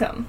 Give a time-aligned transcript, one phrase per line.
[0.00, 0.26] welcome.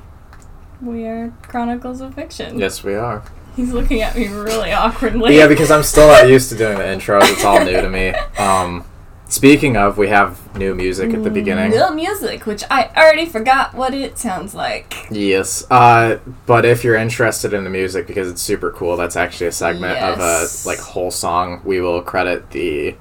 [0.81, 2.59] We are Chronicles of Fiction.
[2.59, 3.23] Yes, we are.
[3.55, 5.37] He's looking at me really awkwardly.
[5.37, 7.31] Yeah, because I'm still not used to doing the intros.
[7.31, 8.09] It's all new to me.
[8.37, 8.85] Um,
[9.29, 11.71] speaking of, we have new music at the beginning.
[11.71, 15.07] Real music, which I already forgot what it sounds like.
[15.11, 15.65] Yes.
[15.69, 19.51] Uh, but if you're interested in the music because it's super cool, that's actually a
[19.51, 20.65] segment Yes.
[20.65, 21.61] of a like whole song.
[21.63, 22.95] We will credit the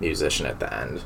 [0.00, 1.04] musician at the end.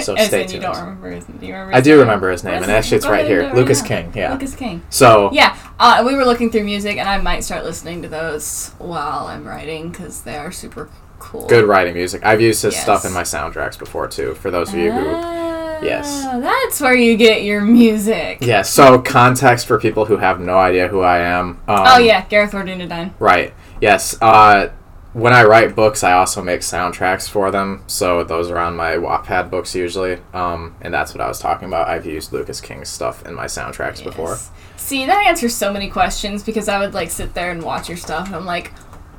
[0.00, 0.62] So stay in you tuned.
[0.62, 1.98] don't remember his, do you remember I do name?
[2.00, 3.52] remember his name, and actually it's right here.
[3.54, 3.88] Lucas now.
[3.88, 4.12] King.
[4.14, 4.32] Yeah.
[4.32, 4.82] Lucas King.
[4.90, 8.72] So Yeah, uh, we were looking through music, and I might start listening to those
[8.78, 11.46] while I'm writing because they are super cool.
[11.46, 12.24] good writing music.
[12.24, 12.82] I've used his Yes.
[12.82, 14.34] stuff in my soundtracks before too.
[14.34, 16.22] For those of you who Ah, Yes.
[16.24, 18.38] That's where you get your music.
[18.40, 21.60] Yeah, so context for people who have no idea who I am.
[21.66, 23.12] Um, Oh yeah, Gareth Ordunadine.
[23.18, 23.52] Right.
[23.80, 24.16] Yes.
[24.22, 24.68] Uh,
[25.12, 27.82] when I write books, I also make soundtracks for them.
[27.86, 30.18] So those are on my Wattpad books usually.
[30.32, 31.88] Um, and that's what I was talking about.
[31.88, 34.38] I've used Lucas King's stuff in my soundtracks before.
[34.76, 37.98] See, that answers so many questions because I would like sit there and watch your
[37.98, 38.72] stuff, and I'm like,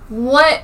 [0.09, 0.63] what?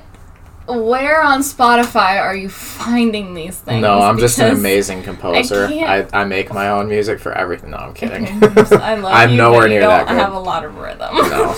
[0.68, 3.82] Where on Spotify are you finding these things?
[3.82, 5.66] No, I'm just an amazing composer.
[5.66, 7.72] I, can't- I, make my own music for everything.
[7.72, 8.28] No, I'm kidding.
[8.28, 10.18] I love I'm you, nowhere you near don't that good.
[10.20, 11.16] have a lot of rhythm.
[11.16, 11.56] no.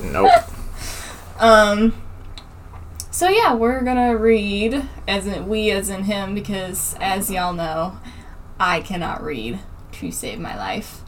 [0.12, 0.30] Nope.
[1.40, 2.03] Um.
[3.14, 8.00] So yeah, we're gonna read as in we as in him because as y'all know,
[8.58, 9.60] I cannot read
[9.92, 11.02] to save my life.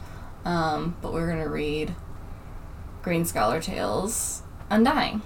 [0.45, 1.95] Um, but we're gonna read
[3.01, 5.21] Green Scholar Tales Undying.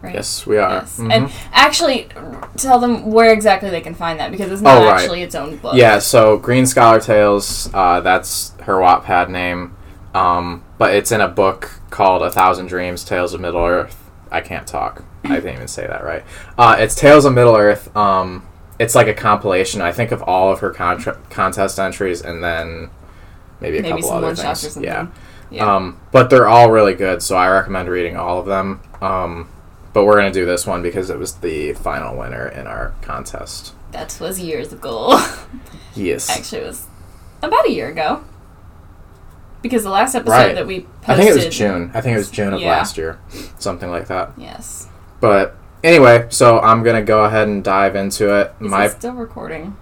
[0.00, 0.14] Right?
[0.14, 0.70] Yes, we are.
[0.70, 0.98] Yes.
[0.98, 1.12] Mhm.
[1.12, 2.08] And actually,
[2.56, 5.02] tell them where exactly they can find that because it's not Oh, right.
[5.02, 5.74] actually its own book.
[5.74, 9.76] Yeah, so Green Scholar Tales, uh, that's her Wattpad name.
[10.14, 13.98] Um, but it's in a book called A Thousand Dreams, Tales of Middle Earth.
[14.30, 15.04] I can't talk.
[15.24, 16.24] I didn't even say that right.
[16.58, 17.94] Uh, it's Tales of Middle Earth.
[17.96, 18.46] Um,
[18.78, 22.90] it's like a compilation, I think, of all of her contra- contest entries and then
[23.60, 24.76] maybe a Maybe couple other things.
[24.80, 25.06] Yeah.
[25.50, 25.76] Yeah.
[25.76, 28.80] Um, but they're all really good, so I recommend reading all of them.
[29.00, 29.48] Um,
[29.92, 32.94] but we're going to do this one because it was the final winner in our
[33.02, 33.74] contest.
[33.92, 35.20] that was years ago.
[35.94, 36.30] Yes.
[36.30, 36.86] Actually, it was
[37.42, 38.24] about a year ago.
[39.60, 40.54] Because the last episode Right.
[40.54, 41.10] that we posted.
[41.10, 41.90] I think it was June.
[41.94, 42.70] I think it was June of Yeah.
[42.70, 43.18] last year,
[43.58, 44.32] something like that.
[44.38, 44.88] Yes.
[45.22, 48.52] But anyway, so I'm gonna go ahead and dive into it.
[48.60, 49.76] Is My it still recording?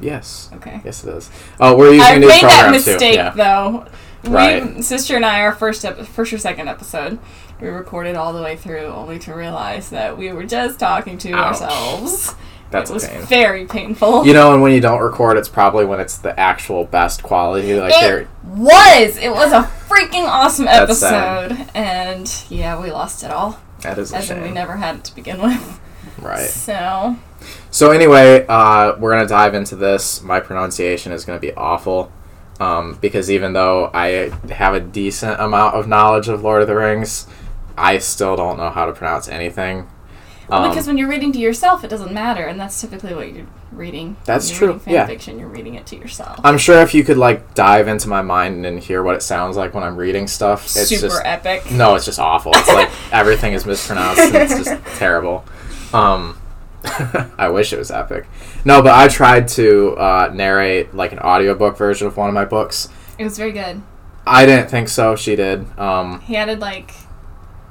[0.00, 0.80] yes, Okay.
[0.84, 1.30] yes it is.
[1.60, 3.16] Oh, we're using I new made that programs mistake too.
[3.16, 3.30] Yeah.
[3.30, 3.86] though.
[4.24, 4.76] Right.
[4.76, 7.18] We, sister and I, our first ep- first or second episode,
[7.60, 11.32] we recorded all the way through, only to realize that we were just talking to
[11.32, 11.60] Ouch.
[11.60, 12.34] ourselves.
[12.70, 13.20] That's it was pain.
[13.26, 14.26] very painful.
[14.26, 17.78] You know, and when you don't record, it's probably when it's the actual best quality.
[17.78, 19.16] Like it was.
[19.18, 23.60] It was a freaking awesome episode, and yeah, we lost it all.
[23.86, 25.80] That is a As in, we never had it to begin with.
[26.20, 26.50] Right.
[26.50, 27.16] So
[27.70, 30.22] So anyway, uh, we're gonna dive into this.
[30.22, 32.12] My pronunciation is gonna be awful.
[32.58, 36.74] Um, because even though I have a decent amount of knowledge of Lord of the
[36.74, 37.26] Rings,
[37.76, 39.88] I still don't know how to pronounce anything.
[40.48, 43.46] Um, because when you're reading to yourself, it doesn't matter, and that's typically what you're
[43.76, 44.16] reading.
[44.24, 45.06] That's true, Reading fan yeah.
[45.06, 46.40] fiction, you're reading it to yourself.
[46.42, 49.56] I'm sure if you could like dive into my mind and hear what it sounds
[49.56, 51.70] like when I'm reading stuff, it's Super just epic.
[51.70, 52.52] no, it's just awful.
[52.54, 54.20] It's like everything is mispronounced.
[54.20, 55.44] And it's just terrible.
[55.92, 56.40] Um,
[57.38, 58.26] I wish it was epic.
[58.64, 62.44] No, but I tried to uh, narrate like an audiobook version of one of my
[62.44, 62.88] books.
[63.18, 63.82] It was very good.
[64.26, 65.14] I didn't think so.
[65.16, 65.66] She did.
[65.78, 66.92] Um, He added like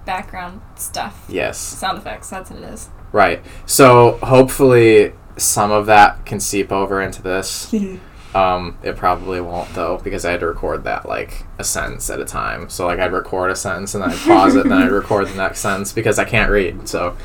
[0.06, 2.30] background stuff, yes, sound effects.
[2.30, 2.90] That's what it is.
[3.12, 3.42] right.
[3.66, 7.74] So hopefully some of that can seep over into this.
[8.34, 12.20] Um, it probably won't though because I had to record that like a sentence at
[12.20, 12.68] a time.
[12.70, 15.28] So like I'd record a sentence and then I'd pause it and then I'd record
[15.30, 16.90] the next sentence because I can't read.
[16.90, 17.16] So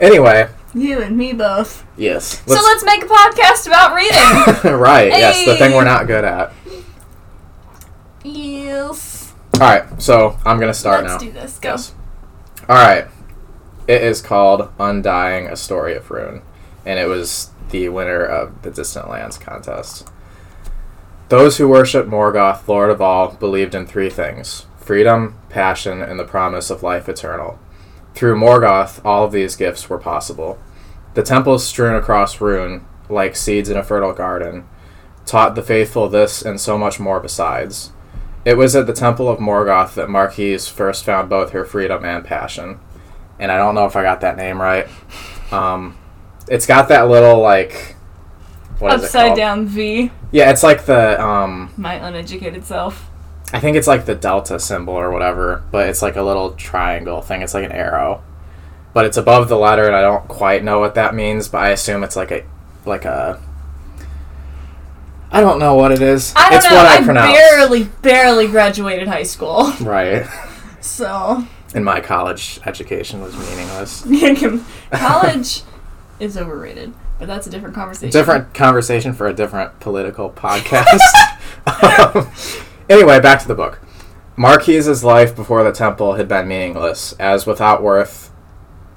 [0.00, 1.86] anyway, You and me both.
[1.96, 2.42] yes.
[2.46, 4.72] so let's make a podcast about reading.
[4.78, 5.08] right.
[5.08, 6.52] Yes, the thing we're not good at.
[8.24, 9.34] yes.
[9.54, 10.02] All right.
[10.02, 11.28] So I'm gonna start Let's now.
[11.28, 11.58] do this.
[11.58, 11.70] Go.
[11.70, 11.94] Yes.
[12.68, 13.06] All right.
[13.86, 16.42] It is called Undying: A Story of Rhûn,
[16.84, 20.08] and it was the winner of the Distant Lands contest.
[21.28, 26.24] Those who worshipped Morgoth, Lord of all, believed in three things: freedom, passion, and the
[26.24, 27.58] promise of life eternal.
[28.14, 30.58] Through Morgoth, all of these gifts were possible.
[31.14, 34.66] The temples strewn across Rhûn, like seeds in a fertile garden,
[35.24, 37.92] taught the faithful this and so much more besides.
[38.44, 42.24] It was at the Temple of Morgoth that Marquise first found both her freedom and
[42.24, 42.78] passion.
[43.38, 44.86] And I don't know if I got that name right.
[45.50, 45.98] Um,
[46.48, 47.96] it's got that little like
[48.78, 50.10] what is it Upside down V.
[50.32, 53.08] Yeah, it's like the um, My uneducated self.
[53.52, 57.22] I think it's like the delta symbol or whatever, but it's like a little triangle
[57.22, 57.42] thing.
[57.42, 58.22] It's like an arrow,
[58.92, 61.48] but it's above the letter, and I don't quite know what that means.
[61.48, 62.44] But I assume it's like a
[62.84, 63.40] like a
[65.30, 66.32] I don't know what it is.
[66.36, 66.76] I don't it's know.
[66.76, 67.32] what I, I pronounce.
[67.36, 70.26] barely, barely graduated high school, Right.
[70.80, 71.44] so
[71.74, 74.02] And my college education was meaningless.
[74.92, 75.62] college
[76.20, 76.94] is overrated.
[77.18, 78.10] But that's a different conversation.
[78.10, 81.00] Different conversation for a different political podcast.
[82.14, 82.30] um,
[82.88, 83.80] anyway, back to the book.
[84.36, 88.30] Marquise's life before the temple had been meaningless, as without worth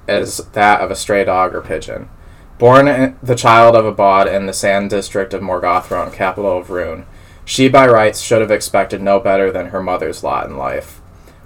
[0.06, 2.10] as that of a stray dog or pigeon.
[2.58, 7.06] Born the child of a bod in the sand district of Morgothron, capital of Rhûn,
[7.46, 10.99] she by rights should have expected no better than her mother's lot in life.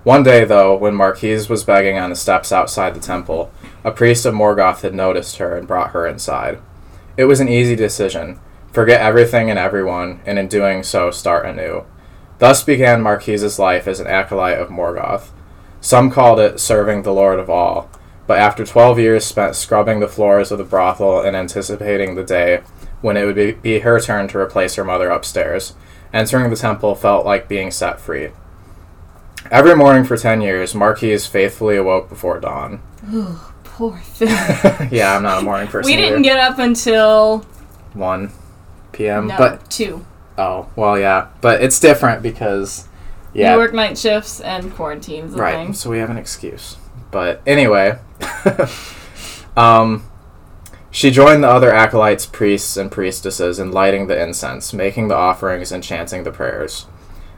[0.04, 3.50] One day, though, when Marquise was begging on the steps outside the temple,
[3.82, 6.58] a priest of Morgoth had noticed her and brought her inside.
[7.16, 8.38] It was an easy decision
[8.70, 11.84] forget everything and everyone, and in doing so, start anew.
[12.40, 15.30] Thus began Marquise's life as an acolyte of Morgoth.
[15.80, 17.88] Some called it serving the Lord of all,
[18.26, 22.62] but after twelve years spent scrubbing the floors of the brothel and anticipating the day
[23.00, 25.74] when it would be, be her turn to replace her mother upstairs,
[26.12, 28.30] entering the temple felt like being set free.
[29.50, 32.80] Every morning for ten years, Marquise faithfully awoke before dawn.
[33.64, 34.28] Poor thing.
[34.90, 35.90] yeah, I'm not a morning person.
[35.90, 36.22] we didn't either.
[36.22, 37.40] get up until
[37.94, 38.30] 1
[38.92, 39.26] p.m.
[39.26, 40.04] no But two.
[40.38, 42.88] oh, well, yeah, but it's different because
[43.34, 45.34] yeah, You work night shifts and quarantines.
[45.34, 45.54] right.
[45.66, 45.74] Thing.
[45.74, 46.76] So we have an excuse.
[47.10, 47.98] But anyway,
[49.56, 50.04] um,
[50.90, 55.70] she joined the other acolytes, priests, and priestesses in lighting the incense, making the offerings,
[55.72, 56.86] and chanting the prayers.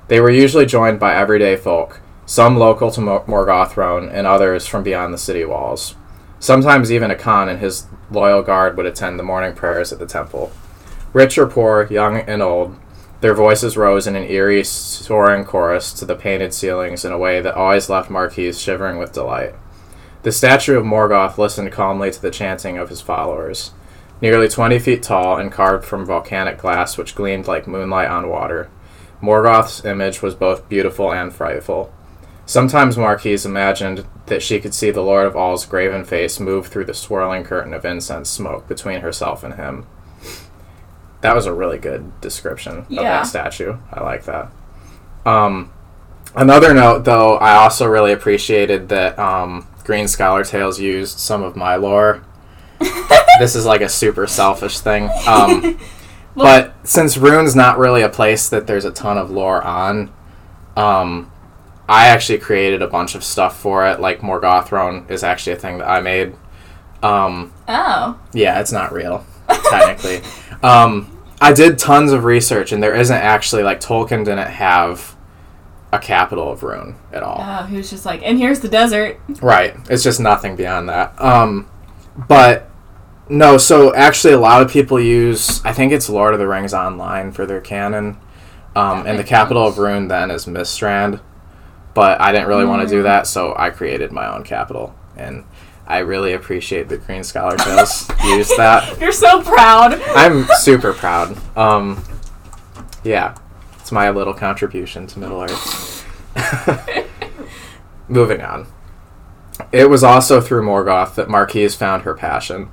[0.09, 4.83] They were usually joined by everyday folk, some local to Mor- Morgothron, and others from
[4.83, 5.97] beyond the city walls.
[6.39, 10.07] Sometimes even a Khan and his loyal guard would attend the morning prayers at the
[10.07, 10.53] temple.
[11.13, 12.77] Rich or poor, young and old,
[13.21, 17.41] their voices rose in an eerie, soaring chorus to the painted ceilings in a way
[17.41, 19.55] that always left Marquise shivering with delight.
[20.23, 23.73] The statue of Morgoth listened calmly to the chanting of his followers.
[24.21, 28.69] Nearly twenty feet tall and carved from volcanic glass which gleamed like moonlight on water,
[29.21, 31.93] Morgoth's image was both beautiful and frightful.
[32.45, 36.85] Sometimes Marquise imagined that she could see the Lord of All's graven face move through
[36.85, 39.87] the swirling curtain of incense smoke between herself and him.
[41.23, 43.79] That was a really good description of that statue.
[43.93, 44.53] I like that.
[45.25, 45.73] Um,
[46.37, 51.57] another note, though, I also really appreciated that um, Green Scholar Tales used some of
[51.57, 52.25] my lore.
[53.41, 55.11] this is like a super selfish thing.
[55.27, 55.81] Um,
[56.37, 60.13] but since Rhûn's not really a place that there's a ton of lore on,
[60.77, 61.31] um,
[61.89, 64.01] I actually created a bunch of stuff for it.
[64.01, 66.35] Like Morgothron is actually a thing that I made.
[67.03, 68.19] Um, Oh.
[68.33, 70.21] yeah, it's not real, technically.
[70.63, 75.15] um, I did tons of research, and there isn't actually like Tolkien didn't have
[75.93, 77.39] a capital of Rhûn at all.
[77.41, 79.21] Oh, he was just like, and here's the desert.
[79.41, 79.77] Right.
[79.89, 81.21] It's just nothing beyond that.
[81.21, 81.69] Um,
[82.29, 82.69] but
[83.29, 83.57] no.
[83.59, 85.65] So actually, a lot of people use.
[85.65, 88.19] I think it's Lord of the Rings online for their canon.
[88.75, 89.79] Um, and the capital sense.
[89.79, 91.21] of Rhûn then is Mistrand.
[91.95, 93.05] But I didn't really want to do Mm.
[93.05, 95.45] that, so I created my own capital, and
[95.87, 99.01] I really appreciate that Green Scholar Tales used that.
[99.01, 99.95] You're so proud.
[100.15, 101.39] I'm super proud.
[101.57, 102.05] Um,
[103.03, 103.35] yeah,
[103.81, 106.05] it's my little contribution to Middle Earth.
[108.09, 108.67] Moving on.
[109.73, 112.69] It was also through Morgoth that Marquise found her passion.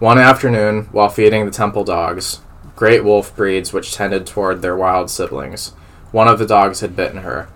[0.00, 2.40] One afternoon, while feeding the temple dogs,
[2.74, 5.74] great wolf breeds which tended toward their wild siblings,
[6.10, 7.50] one of the dogs had bitten her.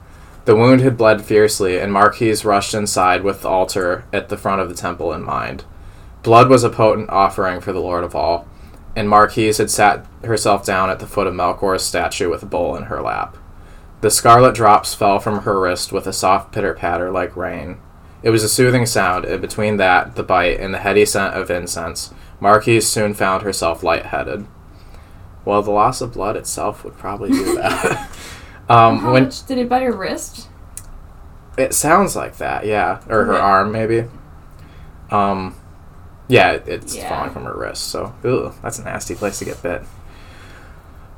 [0.44, 4.60] The wound had bled fiercely, and Marquise rushed inside with the altar at the front
[4.60, 5.64] of the temple in mind.
[6.22, 8.46] Blood was a potent offering for the Lord of all,
[8.94, 12.76] and Marquise had sat herself down at the foot of Melkor's statue with a bowl
[12.76, 13.38] in her lap.
[14.02, 17.78] The scarlet drops fell from her wrist with a soft pitter patter like rain.
[18.22, 21.50] It was a soothing sound, and between that, the bite, and the heady scent of
[21.50, 24.46] incense, Marquise soon found herself lightheaded.
[25.44, 28.08] Well, the loss of blood itself would probably do that.
[28.68, 30.48] um, How when much did it bite her wrist?
[31.56, 34.06] it sounds like that, yeah, or her arm maybe.
[35.10, 35.54] Um,
[36.28, 37.08] yeah, it, it's Yeah.
[37.08, 39.82] falling from her wrist, so ooh, that's a nasty place to get bit.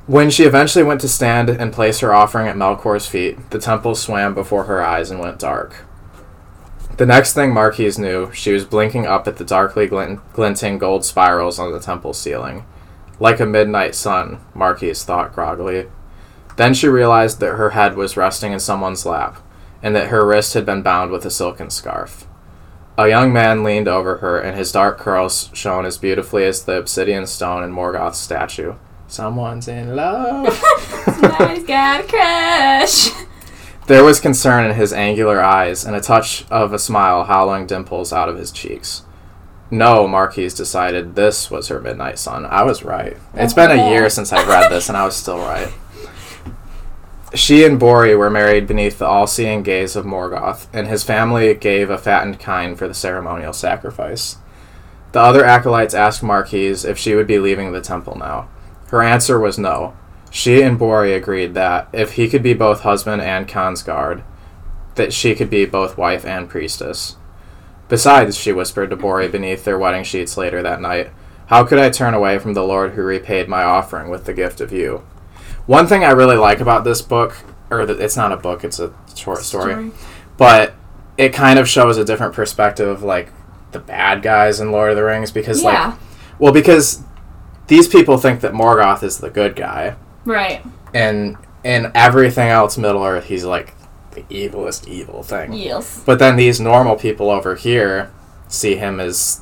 [0.05, 3.95] When she eventually went to stand and place her offering at Melkor's feet, the temple
[3.95, 5.75] swam before her eyes and went dark.
[6.97, 11.05] The next thing Marquise knew, she was blinking up at the darkly glint- glinting gold
[11.05, 12.65] spirals on the temple ceiling.
[13.19, 15.87] Like a midnight sun, Marquise thought groggily.
[16.55, 19.37] Then she realized that her head was resting in someone's lap,
[19.83, 22.25] and that her wrist had been bound with a silken scarf.
[22.97, 26.79] A young man leaned over her, and his dark curls shone as beautifully as the
[26.79, 28.73] obsidian stone in Morgoth's statue.
[29.07, 30.51] Someone's in love.
[31.05, 33.26] Somebody's got a crush.
[33.87, 38.11] There was concern in his angular eyes and a touch of a smile hollowing dimples
[38.11, 39.03] out of his cheeks.
[39.71, 42.45] no, Marquise decided this was her midnight sun.
[42.45, 43.15] I was right.
[43.33, 45.71] It's been a oh, year since I've read this, and I was still right.
[47.33, 51.53] She and Bori were married beneath the all seeing gaze of Morgoth, and his family
[51.53, 54.35] gave a fattened kine for the ceremonial sacrifice.
[55.13, 58.49] The other acolytes asked Marquise if she would be leaving the temple now.
[58.87, 59.93] Her answer was no.
[60.37, 64.21] She and Bori agreed that, if he could be both husband and Khan's guard,
[64.93, 67.15] that she could be both wife and priestess.
[67.89, 71.09] Besides, she whispered to Bori beneath their wedding sheets later that night,
[71.47, 74.61] how could I turn away from the Lord who repaid my offering with the gift
[74.61, 75.01] of you?
[75.65, 77.35] One thing I really like about this book,
[77.71, 79.91] or the, it's not a book, it's a short story, Story.
[80.37, 80.75] but
[81.17, 83.31] it kind of shows a different perspective of like
[83.71, 85.87] the bad guys in Lord of the Rings because Yeah.
[85.87, 85.99] like
[86.37, 87.01] well because
[87.65, 89.95] these people think that Morgoth is the good guy
[90.27, 90.63] Right.
[90.93, 93.73] and in everything else Middle Earth he's like
[94.11, 95.53] the evilest evil thing.
[95.53, 96.01] Yes.
[96.05, 98.11] But then these normal people over here
[98.47, 99.41] see him as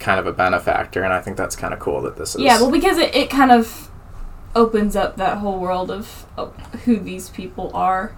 [0.00, 2.60] kind of a benefactor and I think that's kind of cool that this is Yeah,
[2.60, 3.90] well, because it, it kind of
[4.54, 8.16] opens up that whole world of, of who these people are.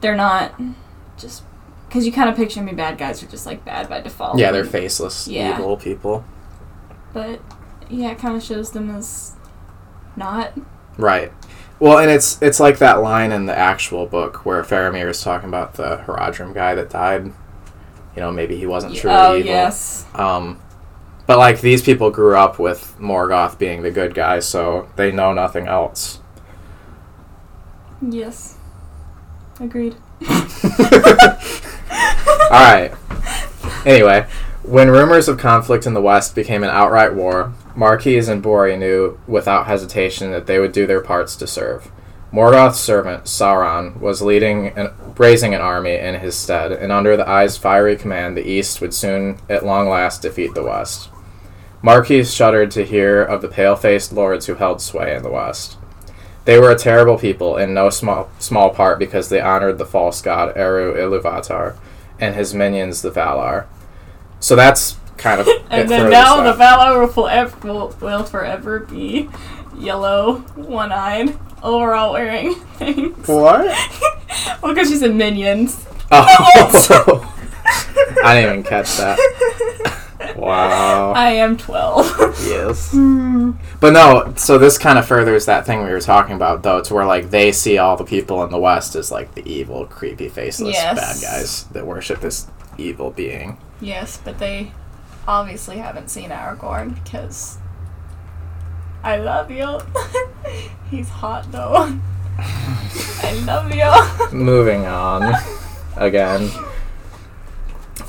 [0.00, 0.60] They're not
[1.16, 1.42] just
[1.88, 4.38] because you kind of picture me bad guys are just like bad by default.
[4.38, 5.56] yeah, they're faceless Yeah.
[5.58, 6.24] evil people.
[7.12, 7.40] But
[7.88, 9.34] yeah, it kind of shows them as
[10.16, 10.52] not.
[10.96, 11.32] Right.
[11.78, 15.48] Well, and it's it's like that line in the actual book where Faramir is talking
[15.48, 17.26] about the Haradrim guy that died.
[17.26, 19.50] You know, maybe he wasn't truly oh evil.
[19.50, 20.06] yes.
[20.14, 20.58] Um,
[21.26, 25.34] but like these people grew up with Morgoth being the good guy, so they know
[25.34, 26.20] nothing else.
[28.00, 28.56] Yes.
[29.60, 29.96] Agreed.
[32.50, 32.92] All right.
[33.84, 34.26] Anyway,
[34.62, 39.20] when rumors of conflict in the West became an outright war, Marquise and Bori knew
[39.26, 41.92] without hesitation that they would do their parts to serve.
[42.32, 47.28] Morgoth's servant, Sauron, was leading and raising an army in his stead, and under the
[47.28, 51.10] Eye's fiery command, the East would soon, at long last, defeat the West.
[51.82, 55.76] Marquise shuddered to hear of the pale-faced lords who held sway in the West.
[56.46, 60.22] They were a terrible people, in no small small part because they honored the false
[60.22, 61.76] god Eru Iluvatar
[62.18, 63.66] and his minions, the Valar.
[64.40, 66.52] So that's kind of And then now the.
[66.52, 69.28] Valar will forever, will, will forever be
[69.76, 73.26] yellow, one-eyed, overall wearing things.
[73.28, 73.66] What?
[74.62, 75.86] well, because she's in Minions.
[76.10, 76.26] Oh,
[77.08, 77.32] oh.
[78.24, 79.18] I didn't even catch that.
[80.36, 81.12] Wow.
[81.12, 82.46] I am 12.
[82.46, 82.92] Yes.
[82.92, 83.52] Hmm.
[83.80, 86.94] But no, so this kind of furthers that thing we were talking about, though, to
[86.94, 90.28] where like they see all the people in the West as like the evil, creepy,
[90.28, 91.20] faceless Yes.
[91.20, 92.46] bad guys that worship this
[92.78, 93.58] evil being.
[93.80, 94.72] yes, but they
[95.26, 97.58] obviously haven't seen Aragorn because
[99.02, 99.80] I love you.
[100.90, 101.98] He's hot though.
[102.38, 104.36] I love you.
[104.36, 105.34] Moving on,
[105.96, 106.50] again.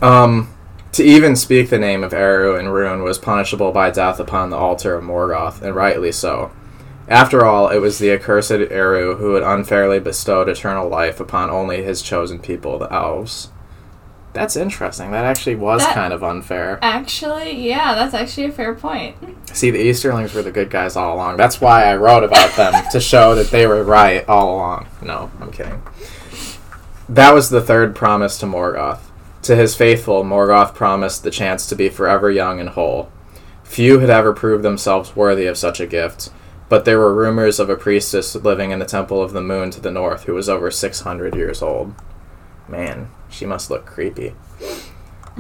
[0.02, 0.54] Um,
[0.92, 4.58] to even speak the name of Eru in Rhûn was punishable by death upon the
[4.58, 6.52] altar of Morgoth, and rightly so.
[7.08, 11.84] After all, it was the accursed Eru who had unfairly bestowed eternal life upon only
[11.84, 13.50] his chosen people, the elves.
[14.38, 15.12] That's interesting.
[15.12, 16.78] That actually was That- kind of unfair.
[16.82, 19.16] Actually, yeah, that's actually a fair point.
[19.54, 21.38] See, the Easterlings were the good guys all along.
[21.38, 24.88] That's why I wrote about them to show that they were right all along.
[25.02, 25.82] No, I'm kidding.
[27.10, 29.00] That was the third promise to Morgoth.
[29.44, 33.10] To his faithful, Morgoth promised the chance to be forever young and whole.
[33.64, 36.30] Few had ever proved themselves worthy of such a gift,
[36.70, 39.80] but there were rumors of a priestess living in the Temple of the Moon to
[39.80, 41.94] the north who was over 600 years old.
[42.68, 44.34] Man, she must look creepy.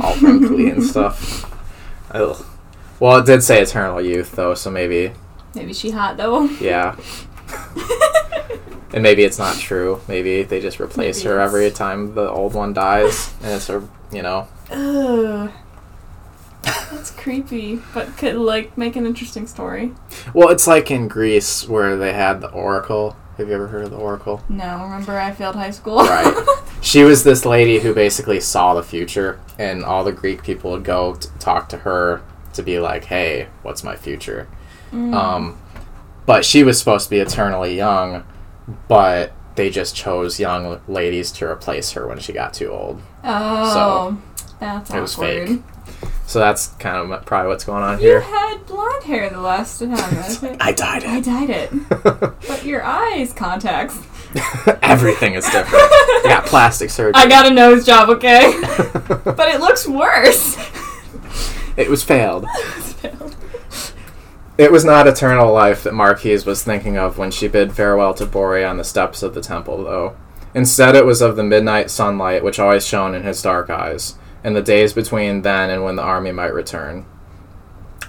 [0.01, 1.43] All wrinkly and stuff.
[2.11, 2.45] Ugh.
[2.99, 5.11] Well, it did say eternal youth, though, so maybe,
[5.55, 6.45] Maybe she hot though.
[6.61, 6.95] yeah.
[8.93, 9.99] And maybe it's not true.
[10.07, 13.69] Maybe they just replace Maybe her it's- every time the old one dies, and it's
[13.69, 14.47] a, you know.
[14.71, 15.51] Ugh.
[16.63, 19.91] That's creepy, but could like make an interesting story.
[20.33, 23.15] Well, it's like in Greece where they had the Oracle.
[23.37, 24.43] Have you ever heard of the Oracle?
[24.49, 25.97] No, remember I failed high school.
[25.97, 26.45] Right.
[26.79, 30.83] She was this lady who basically saw the future, and all the Greek people would
[30.83, 32.21] go to talk to her
[32.53, 34.47] to be like, "Hey, what's my future?"
[34.91, 35.13] Mm.
[35.13, 35.57] Um,
[36.27, 38.23] but she was supposed to be eternally young,
[38.87, 43.01] but they just chose young ladies to replace her when she got too old.
[43.23, 44.17] oh,
[44.59, 45.59] that's it was fake.
[46.27, 48.15] So that's kind of probably what's going on You here.
[48.19, 49.93] You had blonde hair the last time.
[49.93, 50.57] I think.
[50.61, 51.09] I dyed it.
[51.09, 51.71] I dyed it,
[52.47, 53.97] but your eyes contacts.
[54.81, 55.83] Everything is different.
[55.83, 57.13] I got plastic surgery.
[57.15, 58.59] I got a nose job, okay,
[59.23, 60.57] but it looks worse.
[61.77, 62.45] it was failed.
[64.57, 68.25] It was not eternal life that Marquise was thinking of when she bid farewell to
[68.25, 70.17] Bori on the steps of the temple, though.
[70.53, 74.15] Instead, it was of the midnight sunlight which always shone in his dark eyes,
[74.47, 77.05] and the days between then and when the army might return.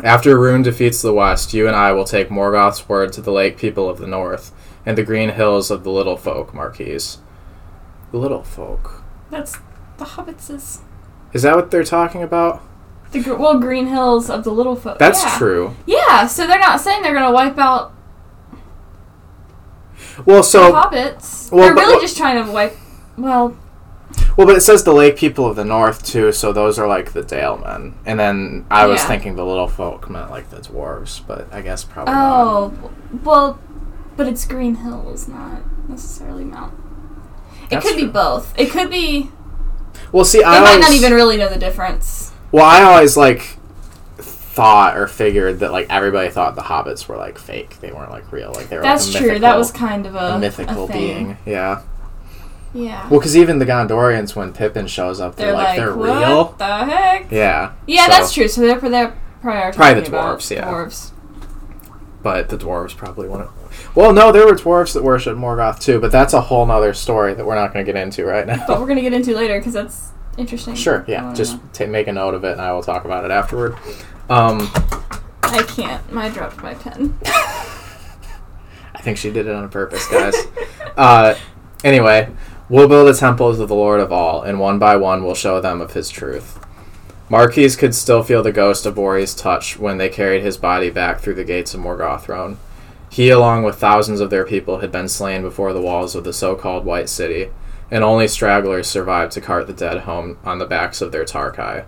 [0.04, 3.57] After Rhûn defeats the West, you and I will take Morgoth's word to the lake
[3.59, 4.52] people of the North
[4.87, 7.18] and the green hills of the Little Folk, Marquise.
[8.12, 9.02] The Little Folk.
[9.30, 9.59] That's
[9.97, 10.49] the hobbits
[11.33, 12.62] is that what they're talking about?
[13.11, 14.99] the gr- well green hills of the little folk.
[15.00, 15.38] That's yeah.
[15.38, 15.75] true.
[15.87, 17.92] Yeah, so they're not saying they're gonna wipe out
[20.25, 21.50] Well, so the hobbits.
[21.50, 22.76] well, they're but- really just trying to wipe.
[23.16, 23.57] Well,
[24.37, 27.12] well, but it says the lake people of the North too, so those are like
[27.12, 27.95] the Dale men.
[28.07, 29.09] And then I was Yeah.
[29.09, 32.41] thinking the Little Folk meant like the dwarves, but I guess probably not.
[32.47, 32.73] oh,
[33.25, 33.59] well,
[34.17, 36.73] but it's Green Hills, not necessarily Mount.
[37.65, 38.12] It That's could be true.
[38.12, 38.55] both.
[38.57, 39.31] It could be.
[40.12, 42.33] Well, see, They I might always, not even really know the difference.
[42.50, 43.57] Well, I always like
[44.19, 47.79] thought or figured that like everybody thought the hobbits were like fake.
[47.81, 48.53] They weren't like real.
[48.55, 48.83] Like they were.
[48.83, 49.29] That's like, a true.
[49.38, 50.99] That mythical- was kind of a, a mythical a thing.
[51.25, 51.37] being.
[51.45, 51.83] Yeah.
[52.75, 53.09] Yeah.
[53.09, 56.19] Well, because even the Gondorians, when Pippin shows up, they're, they're like, like, they're what
[56.19, 56.45] real.
[56.59, 57.31] the heck?
[57.33, 57.73] Yeah.
[57.87, 58.49] Yeah, So- that's true.
[58.49, 60.65] So they're they're prioritizing Probably the dwarves, yeah.
[60.69, 61.13] Dwarves.
[62.23, 63.51] But the dwarves probably wouldn't.
[63.95, 67.33] Well, no, there were dwarves that worshipped Morgoth too, but that's a whole nother story
[67.35, 68.65] that we're not going to get into right now.
[68.67, 70.75] But we're gonna get into later because that's interesting.
[70.75, 71.33] Sure, yeah.
[71.33, 73.77] Just ta make a note of it, and I will talk about it afterward.
[74.29, 74.69] Um,
[75.43, 76.03] I can't.
[76.15, 77.17] I dropped my pen.
[77.25, 80.35] I think she did it on purpose, guys.
[80.97, 81.35] uh,
[81.85, 82.29] anyway,
[82.69, 85.61] we'll build a temple to the Lord of all, and one by one we'll show
[85.61, 86.59] them of his truth.
[87.31, 91.21] Marquise could still feel the ghost of Bori's touch when they carried his body back
[91.21, 92.57] through the gates of Morgothrone.
[93.11, 96.33] He, along with thousands of their people, had been slain before the walls of the
[96.33, 97.51] so called White City,
[97.91, 101.85] and only stragglers survived to cart the dead home on the backs of their Tarkai.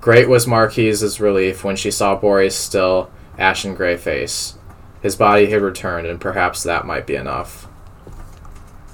[0.00, 4.58] Great was Marquise's relief when she saw Bori's still, ashen gray face.
[5.02, 7.68] His body had returned, and perhaps that might be enough.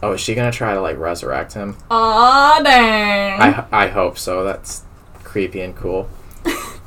[0.03, 1.77] Oh, is she gonna try to like resurrect him?
[1.91, 3.41] Aw, dang.
[3.41, 4.45] I I hope so.
[4.45, 4.85] That's
[5.25, 6.09] creepy and cool.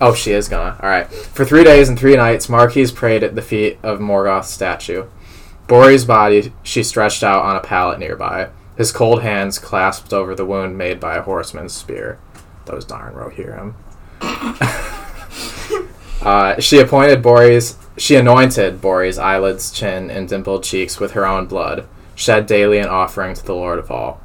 [0.01, 0.77] oh, she is gonna.
[0.81, 1.07] All right.
[1.07, 5.05] For three days and three nights, Marquis prayed at the feet of Morgoth's statue.
[5.67, 10.45] Bori's body she stretched out on a pallet nearby, his cold hands clasped over the
[10.45, 12.19] wound made by a horseman's spear.
[12.65, 13.73] Those darn Rohirrim.
[16.21, 17.77] uh, she appointed Bori's.
[17.97, 21.87] She anointed Bori's eyelids, chin, and dimpled cheeks with her own blood,
[22.23, 24.21] shed daily an offering to the Lord of all.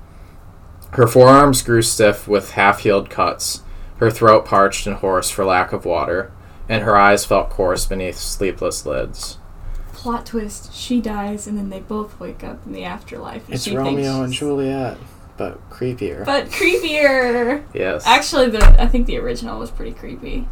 [0.93, 3.63] Her forearms grew stiff with half healed cuts,
[3.97, 6.31] her throat parched and hoarse for lack of water,
[6.69, 9.39] and her eyes felt coarse beneath sleepless lids.
[9.93, 13.45] Plot twist: She dies, and then they both wake up in the afterlife.
[13.47, 14.97] and It's she Romeo and she's- Juliet,
[15.37, 16.25] but creepier.
[16.25, 17.65] But creepier.
[17.75, 18.07] yes.
[18.07, 20.47] Actually, the I think the original was pretty creepy,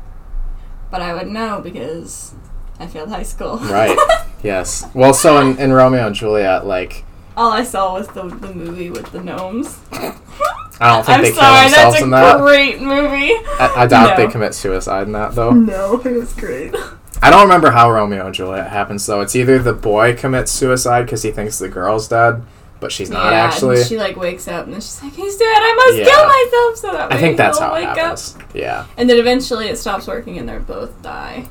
[0.90, 2.34] but I would know because
[2.80, 3.56] I failed high school.
[3.58, 3.96] right.
[4.42, 4.86] Yes.
[4.94, 7.04] Well, so in, in Romeo and Juliet, like,
[7.36, 9.78] All I saw was the the movie with the gnomes.
[9.92, 12.38] I don't think I'm they kill sorry, themselves that's a in that.
[12.40, 13.32] great movie.
[13.58, 15.50] I, I doubt they commit suicide in that, though.
[15.50, 16.74] No, it was great.
[17.22, 19.22] I don't remember how Romeo and Juliet happens, though.
[19.22, 22.42] It's either the boy commits suicide because he thinks the girl's dead,
[22.78, 23.78] but she's not yeah, actually.
[23.78, 25.46] And she like wakes up and then she's like, "He's dead.
[25.48, 26.04] I must Yeah.
[26.04, 28.36] kill myself so that I way think that's he'll how it wake happens.
[28.36, 28.86] up." Yeah.
[28.98, 31.48] And then eventually it stops working and they both die.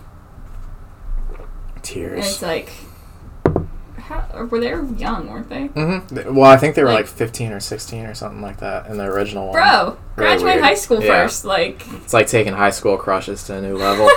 [1.82, 2.12] Tears.
[2.14, 2.72] And it's like,
[4.08, 5.68] how, were they young, weren't they?
[5.68, 6.00] hmm
[6.36, 8.98] Well, I think they were like, Like- 15 or 16 or something like that in
[8.98, 9.54] the original one.
[9.54, 11.24] Bro, Really graduate high school Yeah.
[11.24, 11.46] first.
[11.46, 14.06] Like, It's like taking high school crushes to a new level.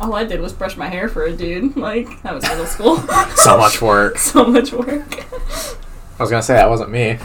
[0.00, 1.76] all I did was brush my hair for a dude.
[1.76, 2.96] Like, that was middle school.
[3.36, 4.18] so much work.
[4.32, 5.24] so much work.
[6.18, 7.18] I was gonna say that wasn't me.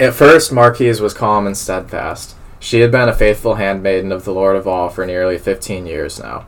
[0.00, 2.34] At first, Marquise was calm and steadfast.
[2.58, 6.18] She had been a faithful handmaiden of the Lord of all for nearly fifteen years
[6.18, 6.46] now.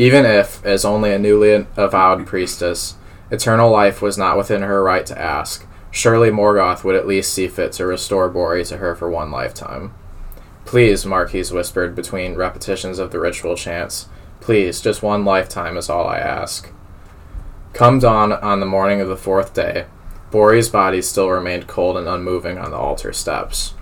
[0.00, 2.94] Even if, as only a newly avowed priestess,
[3.30, 7.46] eternal life was not within her right to ask, surely Morgoth would at least see
[7.46, 9.92] fit to restore Bori to her for one lifetime.
[10.64, 14.08] Please, Marquise whispered between repetitions of the ritual chants.
[14.40, 16.70] Please, just one lifetime is all I ask.
[17.74, 19.84] Come dawn on the morning of the fourth day,
[20.30, 23.74] Bori's body still remained cold and unmoving on the altar steps.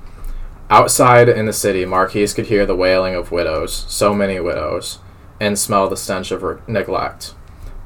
[0.68, 4.98] Outside in the city, Marquise could hear the wailing of widows, so many widows,
[5.40, 7.35] and smell the stench of re- neglect.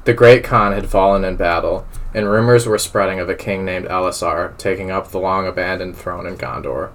[0.05, 3.87] The great Khan had fallen in battle, and rumors were spreading of a king named
[3.87, 6.91] Elessar taking up the long abandoned throne in Gondor.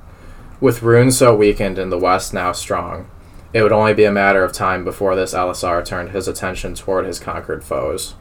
[0.61, 3.09] With Rhûn so weakened and the West now strong,
[3.53, 7.07] it would only be a matter of time before this Elessar turned his attention toward
[7.07, 8.15] his conquered foes.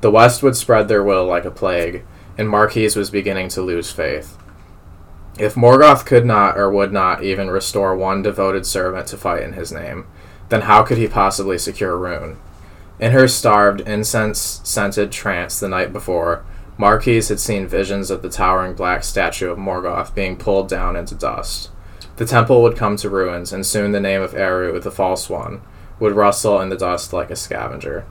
[0.00, 2.04] The West would spread their will like a plague,
[2.36, 4.36] and Marquise was beginning to lose faith.
[5.38, 9.52] If Morgoth could not or would not even restore one devoted servant to fight in
[9.52, 10.06] his name,
[10.48, 12.36] then how could he possibly secure Rhûn?
[12.98, 16.44] In her starved, incense scented trance the night before,
[16.76, 21.14] Marquise had seen visions of the towering black statue of Morgoth being pulled down into
[21.14, 21.70] dust.
[22.16, 25.60] The temple would come to ruins, and soon the name of Eru, the false one,
[26.00, 28.04] would rustle in the dust like a scavenger.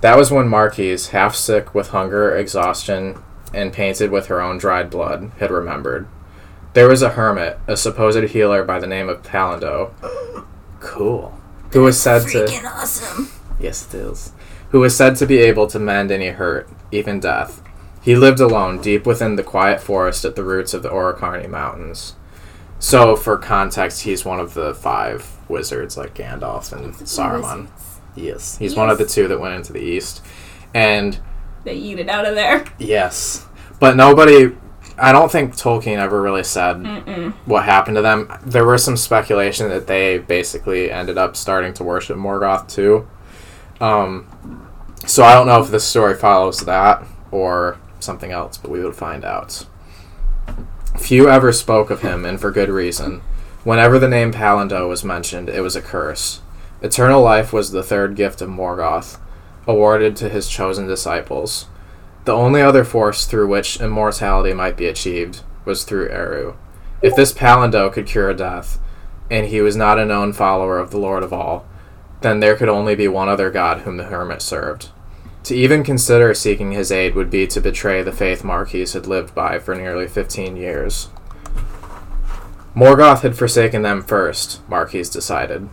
[0.00, 3.22] That was when Marquise, half sick with hunger, exhaustion,
[3.54, 6.08] and painted with her own dried blood, had remembered.
[6.74, 9.92] There was a hermit, a supposed healer by the name of Pallando.
[10.82, 11.32] Cool.
[11.72, 13.30] Who was said to Freaking awesome.
[13.60, 14.32] Yes, it is.
[14.70, 17.62] Who was said to be able to mend any hurt, even death.
[18.02, 22.14] He lived alone, deep within the quiet forest at the roots of the Orocarni Mountains.
[22.80, 27.68] So, for context, he's one of the five wizards, like Gandalf and Saruman.
[28.16, 28.58] Yes.
[28.58, 30.20] He's one of the two that went into the east.
[30.74, 31.20] And,
[31.64, 32.64] They eat it out of there.
[32.78, 33.46] yes.
[33.78, 34.56] But nobody.
[34.98, 37.32] I don't think Tolkien ever really said Mm-mm.
[37.46, 38.32] what happened to them.
[38.44, 43.08] There was some speculation that they basically ended up starting to worship Morgoth too.
[43.80, 44.68] Um,
[45.06, 48.94] so I don't know if this story follows that or something else, but we would
[48.94, 49.66] find out.
[50.98, 53.22] Few ever spoke of him, and for good reason.
[53.64, 56.40] Whenever the name Pallando was mentioned, it was a curse.
[56.82, 59.18] Eternal life was the third gift of Morgoth,
[59.66, 61.66] awarded to his chosen disciples.
[62.24, 66.54] The only other force through which immortality might be achieved was through Eru.
[67.00, 68.78] If this Pallando could cure death,
[69.30, 71.66] and he was not a known follower of the Lord of all,
[72.20, 74.90] then there could only be one other god whom the hermit served.
[75.44, 79.34] To even consider seeking his aid would be to betray the faith Marquis had lived
[79.34, 81.08] by for nearly fifteen years.
[82.76, 85.68] Morgoth had forsaken them first, Marquis decided.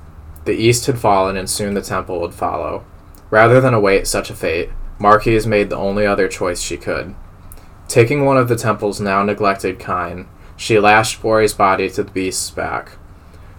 [0.45, 2.83] The east had fallen, and soon the temple would follow.
[3.29, 7.15] Rather than await such a fate, Marquise made the only other choice she could.
[7.87, 12.51] Taking one of the temple's now neglected kine, she lashed Bori's body to the beast's
[12.51, 12.97] back.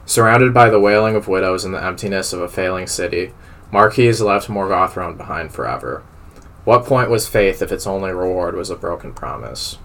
[0.04, 3.32] Surrounded by the wailing of widows and the emptiness of a failing city,
[3.72, 6.02] Marquise left Morgothrone behind forever.
[6.64, 9.78] What point was faith if its only reward was a broken promise?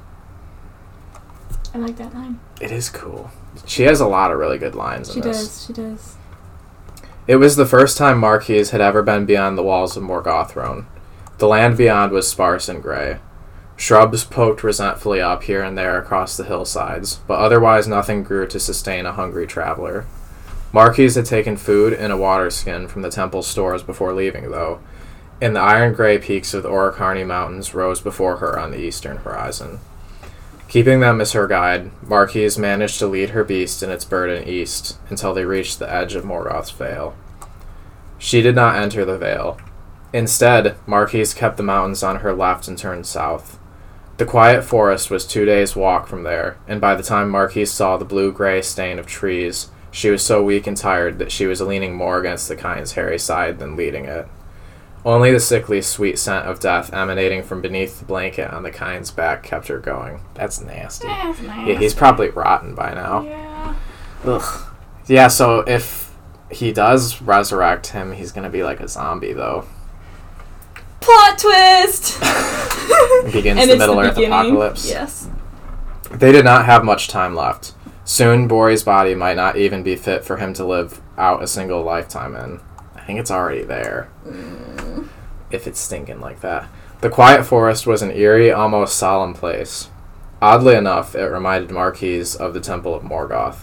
[1.74, 2.40] I like that line.
[2.60, 3.32] It is cool.
[3.66, 5.38] She has a lot of really good lines She in this.
[5.38, 5.66] does.
[5.68, 6.16] She does.
[7.28, 10.86] It was the first time Marquise had ever been beyond the walls of Morgothrone.
[11.38, 13.20] The land beyond was sparse and gray.
[13.78, 18.60] Shrubs poked resentfully up here and there across the hillsides, but otherwise nothing grew to
[18.60, 20.06] sustain a hungry traveler.
[20.72, 24.80] Marquise had taken food and a water skin from the temple's stores before leaving, though,
[25.42, 29.18] and the iron gray peaks of the Orocarni Mountains rose before her on the eastern
[29.18, 29.80] horizon.
[30.68, 34.98] Keeping them as her guide, Marquise managed to lead her beast and its burden east
[35.10, 37.16] until they reached the edge of Morgoth's Vale.
[38.18, 39.58] She did not enter the Vale.
[40.16, 43.60] Instead, Marquise kept the mountains on her left and turned south.
[44.16, 47.98] The quiet forest was two days' walk from there, and by the time Marquise saw
[47.98, 51.60] the blue gray stain of trees, she was so weak and tired that she was
[51.60, 54.26] leaning more against the kind's hairy side than leading it.
[55.04, 59.12] Only the sickly sweet scent of death emanating from beneath the blanket on the kind's
[59.12, 60.22] back kept her going.
[60.34, 61.08] That's nasty.
[61.08, 61.68] That's nice.
[61.68, 63.24] Yeah, he's probably rotten by now.
[63.24, 63.76] Yeah.
[64.24, 64.74] Ugh.
[65.08, 66.16] Yeah, so if
[66.50, 69.66] he does resurrect him, he's gonna be like a zombie, though.
[71.06, 72.20] Plot twist.
[73.32, 74.34] Begins and the Middle the Earth beginning.
[74.34, 74.90] apocalypse.
[74.90, 75.30] Yes.
[76.12, 77.74] They did not have much time left.
[78.06, 81.84] Soon, Bori's body might not even be fit for him to live out a single
[81.84, 82.60] lifetime in.
[82.96, 84.10] I think it's already there.
[85.52, 86.68] If it's stinking like that.
[87.02, 89.90] The quiet forest was an eerie, almost solemn place.
[90.42, 93.58] Oddly enough, it reminded Marquise of the Temple of Morgoth.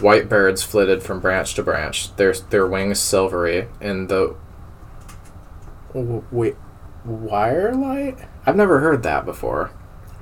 [0.00, 4.36] White birds flitted from branch to branch, their, their wings silvery, in the.
[5.94, 6.54] Wait.
[7.06, 8.18] Wire light?
[8.44, 9.70] I've never heard that before.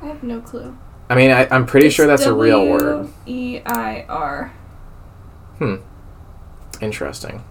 [0.03, 0.77] I have no clue.
[1.09, 3.09] I mean, I, I'm pretty sure that's a real word.
[3.27, 4.53] E I R.
[5.59, 5.77] Hmm.
[6.81, 7.45] Interesting.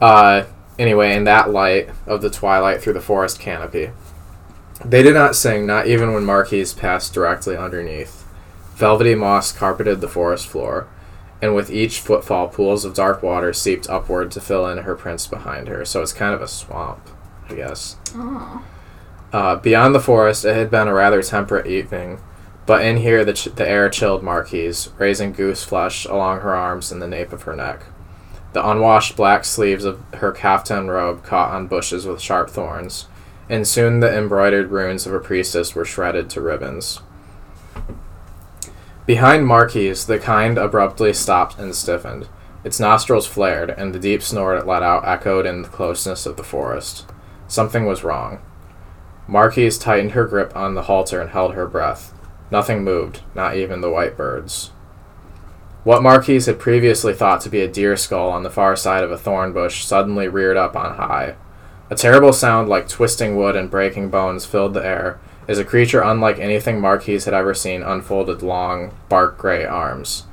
[0.00, 0.44] Uh,
[0.78, 3.90] anyway, in that light of the twilight through the forest canopy,
[4.84, 8.26] they did not sing, not even when Marquise passed directly underneath.
[8.74, 10.88] Velvety moss carpeted the forest floor,
[11.40, 15.26] and with each footfall, pools of dark water seeped upward to fill in her prints
[15.26, 15.84] behind her.
[15.84, 17.08] So it's kind of a swamp,
[17.52, 17.96] I guess.
[18.14, 18.64] Oh.
[19.32, 22.20] Uh, beyond the forest, it had been a rather temperate evening,
[22.66, 26.92] but in here the, ch- the air chilled Marquise, raising goose flesh along her arms
[26.92, 27.84] and the nape of her neck.
[28.52, 33.06] The unwashed black sleeves of her caftan robe caught on bushes with sharp thorns,
[33.48, 37.00] and soon the embroidered runes of a priestess were shredded to ribbons.
[39.06, 42.28] Behind Marquise, the kind abruptly stopped and stiffened.
[42.64, 46.36] Its nostrils flared, and the deep snort it let out echoed in the closeness of
[46.36, 47.06] the forest.
[47.52, 48.38] Something was wrong.
[49.28, 52.14] Marquise tightened her grip on the halter and held her breath.
[52.50, 54.70] Nothing moved, not even the white birds.
[55.84, 59.10] What Marquise had previously thought to be a deer skull on the far side of
[59.10, 61.34] a thorn bush suddenly reared up on high.
[61.90, 66.00] A terrible sound like twisting wood and breaking bones filled the air, as a creature
[66.00, 70.24] unlike anything Marquise had ever seen unfolded long, bark gray arms.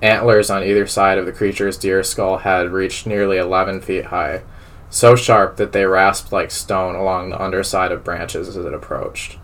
[0.00, 4.40] Antlers on either side of the creature's deer skull head reached nearly 11 feet high,
[4.92, 9.38] so sharp that they rasped like stone along the underside of branches as it approached.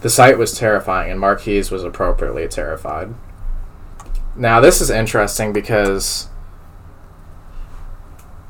[0.00, 3.14] The sight was terrifying, and Marquise was appropriately terrified.
[4.34, 6.28] Now, this is interesting because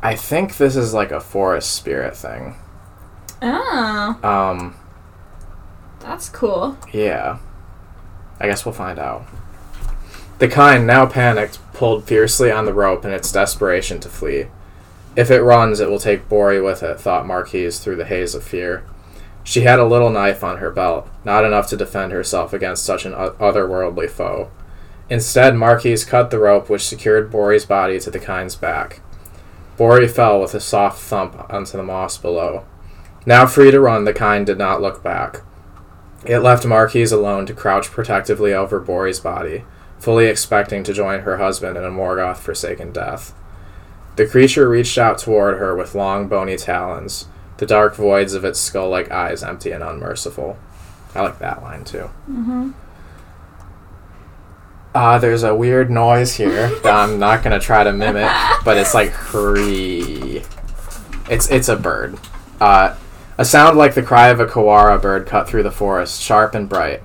[0.02, 2.54] I think this is like a forest spirit thing.
[3.42, 4.76] Oh, Um,
[6.00, 6.78] that's cool.
[6.92, 7.38] yeah.
[8.38, 9.24] I guess we'll find out.
[10.38, 14.46] The kind, now panicked, pulled fiercely on the rope in its desperation to flee.
[15.16, 18.44] If it runs, it will take Bori with it, thought Marquise through the haze of
[18.44, 18.84] fear.
[19.42, 23.06] She had a little knife on her belt, not enough to defend herself against such
[23.06, 24.50] an otherworldly foe.
[25.08, 29.00] Instead, Marquise cut the rope which secured Bori's body to the kind's back.
[29.76, 32.64] Bori fell with a soft thump onto the moss below.
[33.24, 35.42] Now free to run, the kind did not look back.
[36.24, 39.64] It left Marquise alone to crouch protectively over Bori's body,
[39.98, 43.32] fully expecting to join her husband in a Morgoth forsaken death.
[44.16, 48.58] The creature reached out toward her with long, bony talons, the dark voids of its
[48.58, 50.58] skull like eyes empty and unmerciful.
[51.14, 52.10] I like that line too.
[52.28, 52.70] Mm-hmm.
[54.94, 58.30] Uh, there's a weird noise here that I'm not gonna try to mimic,
[58.64, 60.42] but it's like hurry.
[61.28, 62.18] It's it's a bird.
[62.58, 62.96] Uh,
[63.36, 66.66] a sound like the cry of a kawara bird cut through the forest, sharp and
[66.66, 67.02] bright.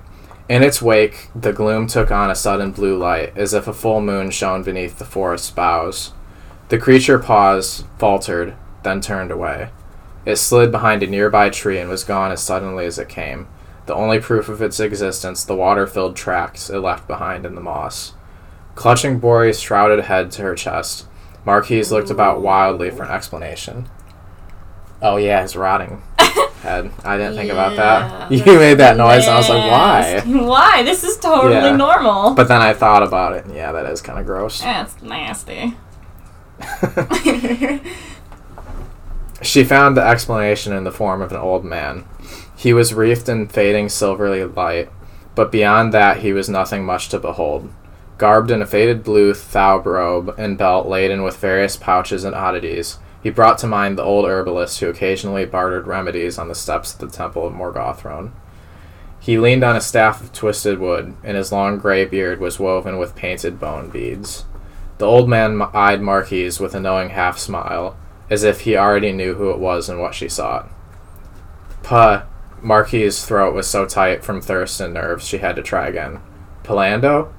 [0.48, 4.00] In its wake, the gloom took on a sudden blue light, as if a full
[4.00, 6.12] moon shone beneath the forest's boughs.
[6.72, 9.68] The creature paused, faltered, then turned away.
[10.24, 13.46] It slid behind a nearby tree and was gone as suddenly as it came
[13.84, 17.60] the only proof of its existence the water filled tracks it left behind in the
[17.60, 18.14] moss.
[18.74, 21.06] Clutching Bori's shrouded head to her chest,
[21.44, 23.86] Marquise looked about wildly for an explanation.
[25.02, 26.00] Oh, yeah, his rotting
[26.62, 26.90] head.
[27.04, 28.30] I didn't think about that.
[28.32, 30.22] You made that noise, and I was like, why?
[30.42, 30.82] Why?
[30.84, 31.76] This is totally Yeah.
[31.76, 32.32] normal.
[32.32, 34.62] But then I thought about it, and yeah, that is kind of gross.
[34.62, 35.76] That's nasty.
[39.42, 42.04] She found the explanation in the form of an old man.
[42.56, 44.88] He was wreathed in fading silvery light,
[45.34, 47.72] but beyond that he was nothing much to behold.
[48.18, 52.98] Garbed in a faded blue thau robe and belt laden with various pouches and oddities,
[53.20, 57.00] he brought to mind the old herbalist who occasionally bartered remedies on the steps of
[57.00, 58.30] the temple of Morgothrone.
[59.18, 62.98] He leaned on a staff of twisted wood, and his long gray beard was woven
[62.98, 64.44] with painted bone beads.
[65.02, 67.96] The old man eyed Marquise with a knowing half smile,
[68.30, 70.70] as if he already knew who it was and what she sought.
[71.82, 72.22] Puh.
[72.62, 76.20] Marquis's throat was so tight from thirst and nerves she had to try again.
[76.62, 77.32] Pallando?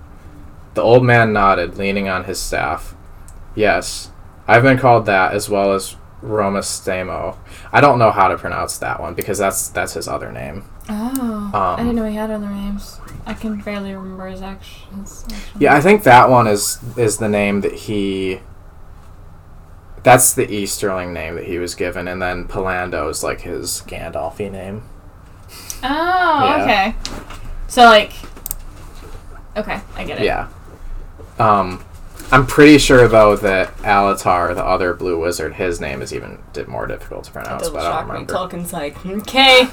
[0.73, 2.95] The old man nodded, leaning on his staff.
[3.55, 4.11] Yes,
[4.45, 7.37] I've been called that as well as Romastamo.
[7.71, 10.65] I don't know how to pronounce that one because that's that's his other name.
[10.89, 12.99] Oh, Um, I didn't know he had other names.
[13.25, 15.23] I can barely remember his actions.
[15.31, 18.39] His Yeah, I think that one is is the name that he.
[20.03, 24.51] That's the Easterling name that he was given, and then Pallando is like his Gandalfy
[24.51, 24.83] name.
[25.81, 25.87] Oh,
[26.57, 26.63] Yeah.
[26.63, 26.95] okay.
[27.67, 28.11] So like,
[29.55, 30.25] okay, I get it.
[30.25, 30.49] Yeah.
[31.39, 31.83] Um,
[32.31, 36.63] I'm pretty sure though that Alatar, the other blue wizard, his name is even di-
[36.65, 38.13] more difficult to pronounce, doesn't but I shock don't me.
[38.13, 38.33] remember.
[38.33, 39.69] Tolkien's like, okay,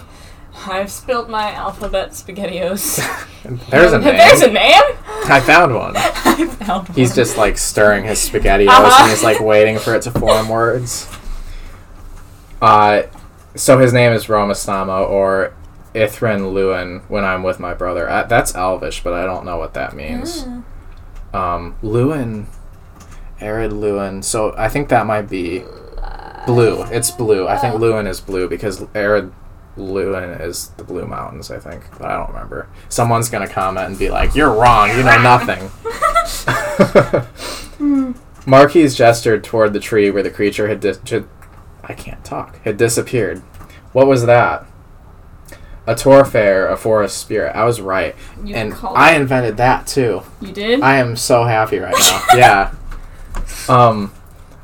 [0.66, 2.98] I've spilled my alphabet spaghettios.
[3.70, 4.16] There's a name.
[4.16, 4.82] There's a name.
[5.26, 5.94] I found one.
[5.96, 6.96] I found one.
[6.96, 9.02] He's just like stirring his spaghettios Uh-huh.
[9.04, 11.08] and he's like waiting for it to form words.
[12.60, 13.02] Uh,
[13.54, 15.54] so his name is Romastamo or
[15.94, 18.08] Ithryn Luin when I'm with my brother.
[18.08, 20.44] Uh, that's Elvish, but I don't know what that means.
[20.44, 20.64] Mm.
[21.34, 22.46] Um, Luin,
[23.40, 24.22] Ered Luin.
[24.22, 25.64] So I think that might be
[26.46, 26.82] blue.
[26.84, 27.46] It's blue.
[27.48, 29.32] I think Luin is blue because Ered
[29.80, 31.50] Luin is the Blue Mountains.
[31.50, 32.68] I think, but I don't remember.
[32.88, 34.90] Someone's gonna comment and be like, "You're wrong.
[34.90, 35.70] You know nothing."
[38.46, 41.28] Marquise gestured toward the tree where the creature had dis- ju-
[41.84, 42.60] I can't talk.
[42.62, 43.38] Had disappeared.
[43.92, 44.66] What was that?
[45.86, 47.56] A Torfair, a forest spirit.
[47.56, 48.14] I was right.
[48.44, 49.20] You and I it.
[49.20, 50.22] invented that too.
[50.40, 50.80] You did.
[50.82, 52.24] I am so happy right now.
[52.36, 52.74] yeah.
[53.68, 54.12] Um,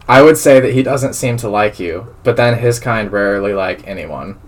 [0.09, 3.55] I would say that he doesn't seem to like you, but then his kind rarely
[3.55, 4.39] like anyone.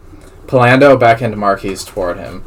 [0.49, 2.43] Pallando beckoned Marquise toward him.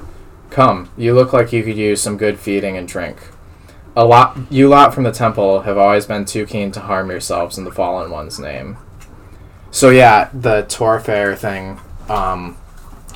[0.50, 3.18] Come, you look like you could use some good feeding and drink.
[3.96, 7.58] A lot, you lot from the temple have always been too keen to harm yourselves
[7.58, 8.78] in the fallen one's name.
[9.70, 12.58] So yeah, the Torfair thing um,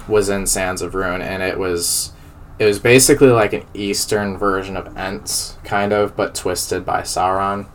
[0.08, 2.14] was in Sands of Ruin, and it was
[2.60, 7.68] it was basically like an Eastern version of Ents, kind of, but twisted by Sauron.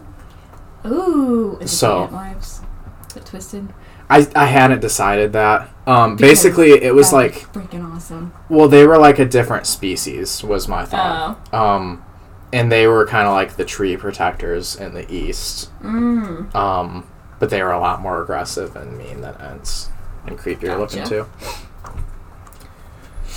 [0.86, 1.58] Ooh.
[1.66, 2.62] So- Lives?
[3.16, 3.68] It twisted?
[4.10, 5.70] I, I hadn't decided that.
[5.86, 8.32] Um, basically, it was like freaking awesome.
[8.48, 10.42] well, they were like a different species.
[10.42, 11.48] Was my thought.
[11.52, 11.58] Oh.
[11.58, 12.04] Um,
[12.52, 15.70] and they were kind of like the tree protectors in the east.
[15.80, 16.52] Mm.
[16.54, 19.88] Um, but they were a lot more aggressive and mean than Ents
[20.26, 21.26] and creepier looking too.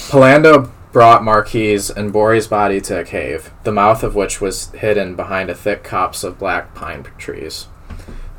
[0.09, 5.15] Pallando brought Marquise and Bori's body to a cave, the mouth of which was hidden
[5.15, 7.67] behind a thick copse of black pine trees.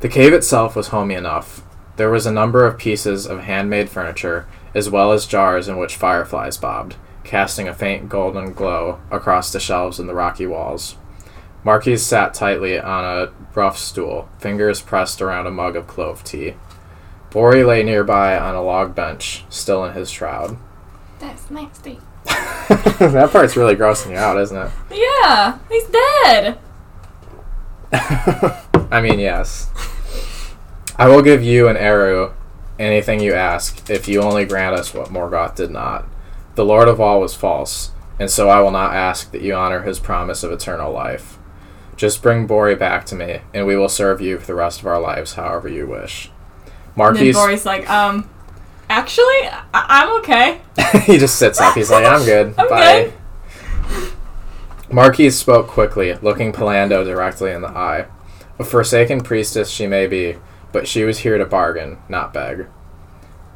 [0.01, 1.61] The cave itself was homey enough.
[1.97, 5.95] There was a number of pieces of handmade furniture, as well as jars in which
[5.95, 10.97] fireflies bobbed, casting a faint golden glow across the shelves and the rocky walls.
[11.63, 16.55] Marquise sat tightly on a rough stool, fingers pressed around a mug of clove tea.
[17.31, 20.57] Bori lay nearby on a log bench, still in his shroud.
[21.19, 21.99] That's nasty.
[22.25, 24.71] that part's really grossing you out, isn't it?
[24.91, 26.59] Yeah, he's dead.
[28.91, 29.69] I mean, yes.
[30.97, 32.31] I will give you and Eru
[32.79, 36.05] anything you ask, if you only grant us what Morgoth did not.
[36.55, 39.81] The Lord of all was false, and so I will not ask that you honor
[39.83, 41.37] his promise of eternal life.
[41.97, 44.87] Just bring Bori back to me, and we will serve you for the rest of
[44.87, 46.31] our lives however you wish.
[46.95, 47.27] Marquis.
[47.27, 48.29] And Bori's like, um,
[48.89, 50.61] actually, I- I'm okay.
[51.05, 51.75] he just sits up.
[51.75, 52.53] He's like, I'm good.
[52.57, 53.13] I'm Bye.
[54.91, 58.05] Marquis spoke quickly, looking Pallando directly in the eye.
[58.59, 60.37] A forsaken priestess she may be,
[60.75, 62.67] but she was here to bargain, not beg.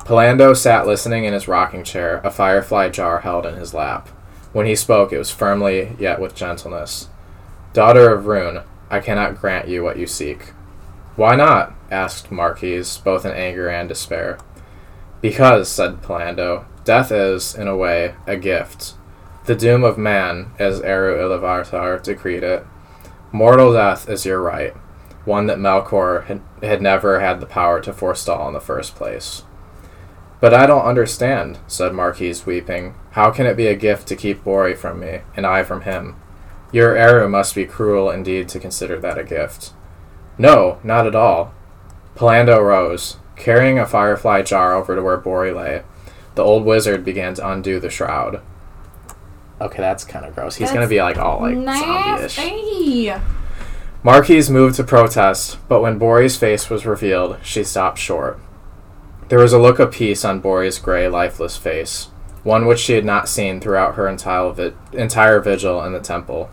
[0.05, 4.07] Pallando sat listening in his rocking chair, a firefly jar held in his lap.
[4.53, 7.09] When he spoke, it was firmly, yet with gentleness.
[7.73, 10.53] Daughter of Rhûn, I cannot grant you what you seek.
[11.17, 11.73] Why not?
[11.91, 14.37] asked Marquise, both in anger and despair.
[15.19, 18.93] Because, said Pallando, death is, in a way, a gift.
[19.43, 22.65] The doom of man, as Eru Iluvatar decreed it.
[23.33, 24.73] Mortal death is your right,
[25.29, 29.43] one that Melkor had, had never had the power to forestall in the first place.
[30.41, 32.95] But I don't understand, said Marquise, weeping.
[33.11, 36.15] How can it be a gift to keep Bori from me, and I from him?
[36.71, 39.71] Your Eru must be cruel indeed to consider that a gift.
[40.37, 41.53] No, not at all.
[42.15, 45.83] Pallando rose, carrying a firefly jar over to where Bori lay.
[46.35, 48.41] The old wizard began to undo the shroud.
[49.61, 50.55] Okay, that's kind of gross.
[50.55, 52.39] He's gonna be like all like zombie-ish.
[54.01, 58.39] Marquise moved to protest, but when Bori's face was revealed, she stopped short.
[59.27, 62.05] There was a look of peace on Bori's gray, lifeless face,
[62.43, 66.49] one which she had not seen throughout her entire vigil in the temple.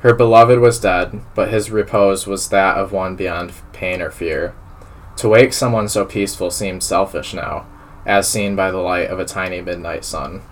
[0.00, 4.54] Her beloved was dead, but his repose was that of one beyond pain or fear.
[5.16, 7.66] To wake someone so peaceful seemed selfish now,
[8.06, 10.42] as seen by the light of a tiny midnight sun.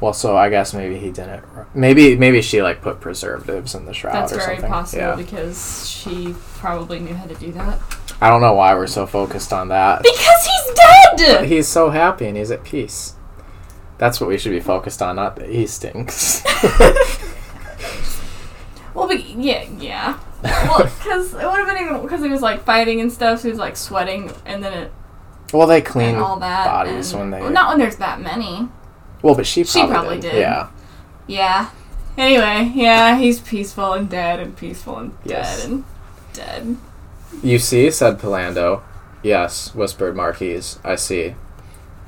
[0.00, 1.44] Well, so I guess maybe he didn't.
[1.74, 4.70] Maybe maybe she like put preservatives in the shroud That's very something.
[4.70, 5.14] possible Yeah.
[5.16, 7.78] because she probably knew how to do that.
[8.20, 10.02] I don't know why we're so focused on that.
[10.02, 11.44] Because he's But dead.
[11.46, 13.14] he's so happy and he's at peace.
[13.98, 16.42] That's what we should be focused on, not that he stinks.
[18.94, 20.18] Well, but yeah, yeah.
[20.42, 23.40] Well, because it would have been even because he was like fighting and stuff.
[23.40, 24.92] So he was like sweating, and then it
[25.52, 26.64] well, they clean all that.
[26.66, 27.40] bodies and- when they.
[27.40, 28.68] well, not when there's that many.
[29.22, 30.32] Well, but she She probably, probably did.
[30.32, 30.40] did.
[30.40, 30.68] Yeah.
[31.26, 31.70] Yeah.
[32.18, 35.62] Anyway, yeah, he's peaceful and dead, and peaceful and Yes.
[35.62, 35.84] dead and
[36.32, 36.76] dead.
[37.42, 38.82] You see, said Pallando.
[39.22, 40.78] Yes, whispered Marquise.
[40.84, 41.34] I see.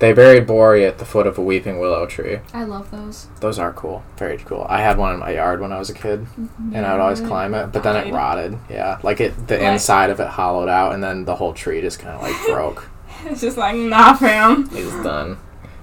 [0.01, 2.41] They buried Bori at the foot of a weeping willow tree.
[2.53, 3.29] I love those.
[3.39, 4.03] Those are cool.
[4.17, 4.67] Very cool.
[4.69, 6.75] I had one in my yard when I was a kid, mm-hmm.
[6.75, 8.59] and I would always climb it, but then it rotted.
[8.69, 12.01] Yeah, like it, the inside of it hollowed out, and then the whole tree just
[12.01, 12.89] kind of like broke.
[13.27, 14.69] It's just like nah, fam.
[14.77, 15.39] It was done.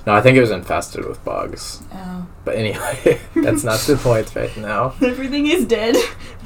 [0.08, 1.84] No, I think it was infested with bugs.
[1.94, 4.96] Oh, But anyway, that's not the point right now.
[5.02, 5.96] everything is dead.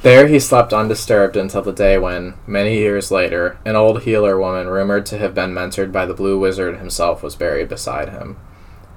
[0.02, 4.68] There he slept undisturbed until the day when, many years later, an old healer woman
[4.68, 8.36] rumored to have been mentored by the Blue Wizard himself was buried beside him.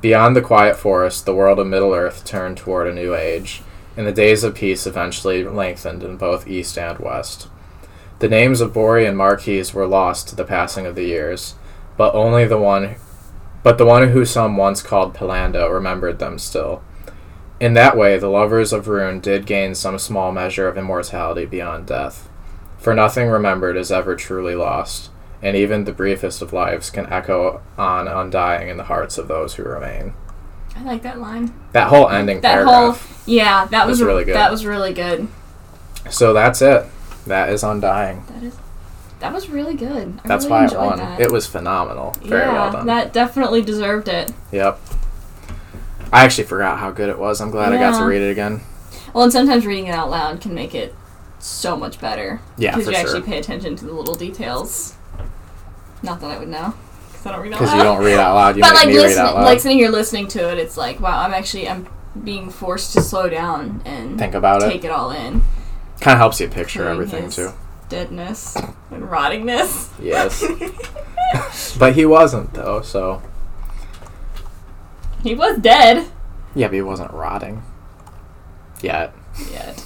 [0.02, 3.62] Beyond the quiet forest, the world of Middle Earth turned toward a new age,
[3.96, 7.48] and the days of peace eventually lengthened in both east and west.
[8.20, 11.56] The names of Bori and Marquise were lost to the passing of the years,
[11.96, 12.96] but only the one
[13.68, 16.82] but the one who some once called Pallando remembered them still.
[17.60, 21.86] In that way, the lovers of Rhûn did gain some small measure of immortality beyond
[21.86, 22.30] death.
[22.78, 25.10] For nothing remembered is ever truly lost,
[25.42, 29.56] and even the briefest of lives can echo on undying in the hearts of those
[29.56, 30.14] who remain.
[30.74, 31.54] I like that line.
[31.74, 33.06] That whole ending That paragraph.
[33.06, 34.36] whole yeah, that was was, really good.
[34.36, 35.28] That was really good.
[36.10, 36.86] So that's it.
[37.26, 38.24] That is undying.
[38.30, 38.58] That is
[39.20, 40.20] that was really good.
[40.24, 40.98] I That's really why it enjoyed won.
[41.00, 41.20] That.
[41.22, 42.12] It was phenomenal.
[42.24, 42.86] Very yeah, well done.
[42.88, 44.32] that definitely deserved it.
[44.52, 44.80] Yep.
[46.14, 47.42] I actually forgot how good it was.
[47.42, 48.62] I'm glad I got to read it again.
[49.14, 50.96] Well, and sometimes reading it out loud can make it
[51.40, 52.40] so much better.
[52.58, 53.02] Yeah, because you sure.
[53.02, 54.96] actually pay attention to the little details.
[56.04, 56.74] Not that I would know.
[57.12, 57.78] because I don't read out Because loud.
[57.78, 58.56] you don't read out loud.
[58.56, 59.46] You but make like me read listening, out loud.
[59.46, 61.88] like sitting here listening to it, it's like wow, I'm actually I'm
[62.24, 64.88] being forced to slow down and Think about take it.
[64.88, 65.42] it all in.
[66.00, 67.52] Kind of helps you picture everything his too.
[67.90, 69.92] Deadness and rottingness.
[70.02, 70.44] Yes.
[71.78, 73.22] But he wasn't though, so
[75.22, 76.08] he was dead.
[76.56, 77.64] yeah, but he wasn't rotting
[78.82, 79.14] yet.
[79.52, 79.84] Yet.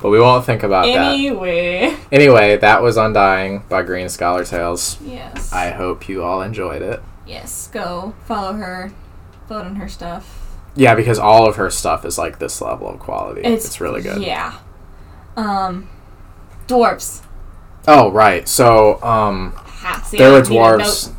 [0.00, 1.12] But we won't think about that.
[1.12, 1.94] Anyway.
[2.10, 4.98] Anyway, that was Undying by Green Scholar Tales.
[5.02, 5.52] Yes.
[5.52, 7.02] I hope you all enjoyed it.
[7.26, 7.68] yes.
[7.68, 8.90] Go follow her.
[9.48, 10.46] Vote on her stuff.
[10.74, 13.42] Yeah, because all of her stuff is like this level of quality.
[13.42, 14.22] It's, really good.
[14.22, 14.58] Yeah.
[15.36, 15.90] Um,
[16.66, 17.20] dwarves.
[17.88, 18.48] Oh, right.
[18.48, 19.54] So, um,
[20.04, 21.14] see, there were dwarves.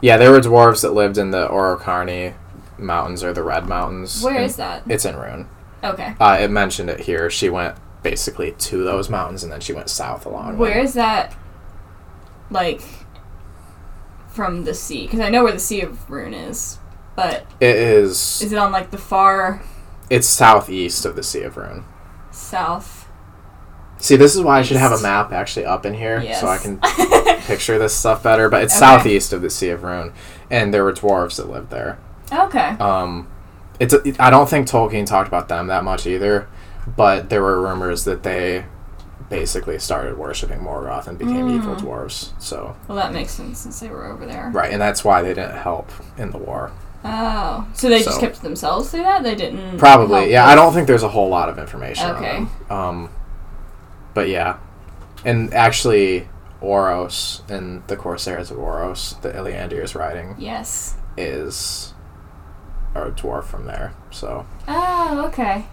[0.00, 2.34] Yeah, there were dwarves that lived in the Orocarni
[2.78, 4.22] Mountains or the Red Mountains.
[4.22, 4.82] Where is that?
[4.88, 5.46] It's in Rhûn.
[5.82, 6.14] Okay.
[6.20, 7.30] Uh, it mentioned it here.
[7.30, 10.58] She went basically to those mountains and then she went south along.
[10.58, 11.34] Where is that?
[12.50, 12.82] Like
[14.28, 16.78] from the sea, because I know where the Sea of Rhûn is,
[17.16, 18.42] but It is.
[18.42, 19.62] is it on like the far
[20.10, 21.84] It's southeast of the Sea of Rhûn.
[22.30, 23.03] south?
[24.04, 26.38] See, this is why I should have a map actually up in here Yes.
[26.38, 26.78] so I can
[27.46, 28.50] picture this stuff better.
[28.50, 28.80] But it's Okay.
[28.80, 30.12] southeast of the Sea of Rhûn,
[30.50, 31.96] and there were dwarves that lived there.
[32.30, 32.76] okay.
[32.78, 33.28] Um,
[33.80, 36.46] it's a, I don't think Tolkien talked about them that much either,
[36.98, 38.66] but there were rumors that they
[39.30, 41.56] basically started worshiping Morgoth and became Mm.
[41.56, 42.32] evil dwarves.
[42.38, 44.50] So Well, that makes sense since they were over there.
[44.52, 46.72] right, and that's why they didn't help in the war.
[47.06, 49.22] Oh, so they just kept to themselves through that?
[49.22, 49.78] They didn't.
[49.78, 50.44] Probably, yeah.
[50.44, 52.46] with- I don't think there's a whole lot of information Okay.
[52.68, 53.08] Um,
[54.14, 54.58] but yeah,
[55.24, 56.28] and actually,
[56.60, 60.94] Oros and the Corsairs of Oros, the Iliandir is writing, Yes.
[61.16, 61.92] is
[62.94, 63.92] a dwarf from there.
[64.10, 65.66] So Oh, okay.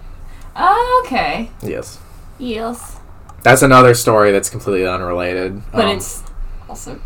[0.56, 1.50] Oh, okay.
[1.62, 2.00] yes,
[2.40, 2.98] Yes.
[3.44, 5.62] that's another story that's completely unrelated.
[5.72, 6.24] But Um, it's
[6.70, 7.00] also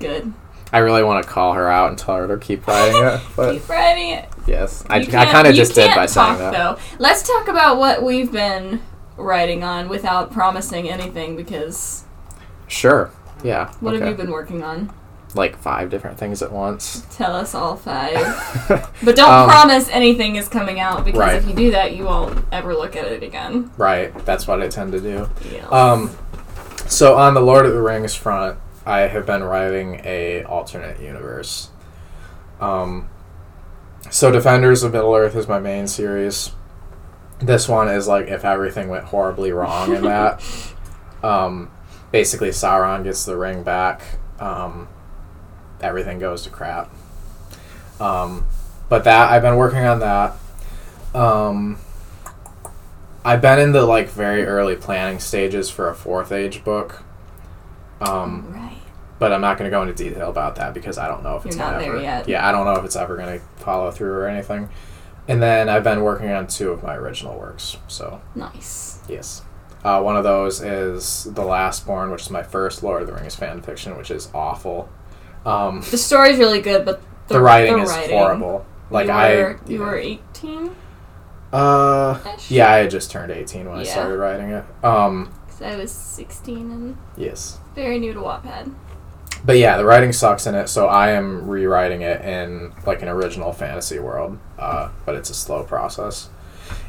[0.00, 0.32] good.
[0.72, 3.52] I really want to call her out and tell her to keep writing it, but
[3.52, 4.28] Keep writing it.
[4.46, 6.52] yes, I, You I can't- kind of just did by saying that.
[6.52, 6.76] Though.
[6.98, 8.80] Let's talk about what we've been
[9.16, 12.04] writing on without promising anything because
[12.68, 13.10] Sure,
[13.44, 13.72] yeah.
[13.80, 14.04] what okay.
[14.04, 14.92] have you been working on?
[15.34, 17.04] Like five different things at once.
[17.14, 18.14] Tell us all five.
[19.02, 21.34] But don't Um, promise anything is coming out because Right.
[21.36, 23.70] if you do that, you won't ever look at it again.
[23.76, 25.28] right, that's what I tend to do.
[25.52, 25.66] Yeah.
[25.68, 26.10] Um,
[26.86, 31.70] so on the Lord of the Rings front, I have been writing a alternate universe.
[32.60, 33.08] Um,
[34.10, 36.52] so Defenders of Middle Earth is my main series.
[37.38, 40.42] This one is like if everything went horribly wrong in that.
[41.22, 41.70] um,
[42.10, 44.02] basically, Sauron gets the ring back.
[44.38, 44.88] Um,
[45.80, 46.90] everything goes to crap.
[48.00, 48.46] Um,
[48.88, 50.36] but that I've been working on that.
[51.14, 51.78] Um,
[53.24, 57.02] I've been in the like very early planning stages for a fourth age book.
[58.00, 58.76] Um, right.
[59.18, 61.46] but I'm not going to go into detail about that because I don't know if
[61.46, 62.28] it's You're not gonna there ever, yet.
[62.28, 64.68] Yeah, I don't know if it's ever going to follow through or anything.
[65.28, 67.76] And then I've been working on two of my original works.
[67.88, 69.00] So Nice.
[69.08, 69.42] yes,
[69.84, 73.14] uh, one of those is The Last Born, which is my first Lord of the
[73.14, 74.88] Rings fan fiction, which is awful.
[75.44, 78.66] Um, The story's really good, but the, the, writing the is writing- horrible.
[78.90, 79.78] Like you I, you yeah.
[79.78, 80.70] were 18
[81.52, 82.18] uh,
[82.48, 84.64] yeah, I had just turned 18 when I started writing it.
[84.84, 87.58] Um, Because I was 16 and yes.
[87.74, 88.74] very new to Wattpad.
[89.44, 93.08] But yeah, the writing sucks in it, so I am rewriting it in like an
[93.08, 96.30] original fantasy world, uh, but it's a slow process.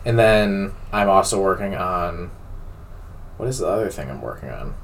[0.06, 2.32] And then I'm also working on
[3.38, 4.76] what is the other thing I'm working on?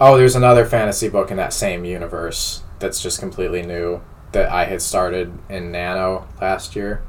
[0.00, 4.00] Oh, there's another fantasy book in that same universe that's just completely new
[4.32, 7.02] that I had started in Nano last year.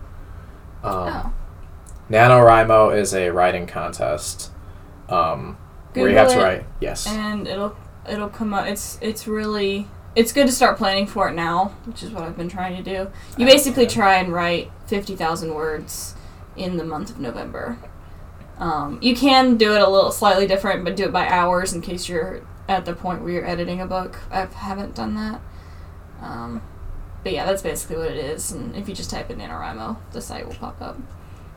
[0.83, 1.33] Um, oh.
[2.09, 4.51] NaNoWriMo is a writing contest
[5.07, 5.57] um,
[5.93, 6.65] where you have to write.
[6.81, 7.07] Yes.
[7.07, 7.75] and it'll
[8.09, 8.67] it'll come up.
[8.67, 12.37] It's it's really it's good to start planning for it now, which is what I've
[12.37, 13.11] been trying to do.
[13.37, 16.15] You basically try and write fifty thousand words
[16.55, 17.77] in the month of November.
[18.59, 21.81] Um, you can do it a little slightly different, but do it by hours in
[21.81, 24.19] case you're at the point where you're editing a book.
[24.31, 25.41] I haven't done that.
[26.21, 26.61] Um,
[27.23, 28.51] but yeah, that's basically what it is.
[28.51, 30.97] And if you just type in NaNoWriMo, the site will pop up.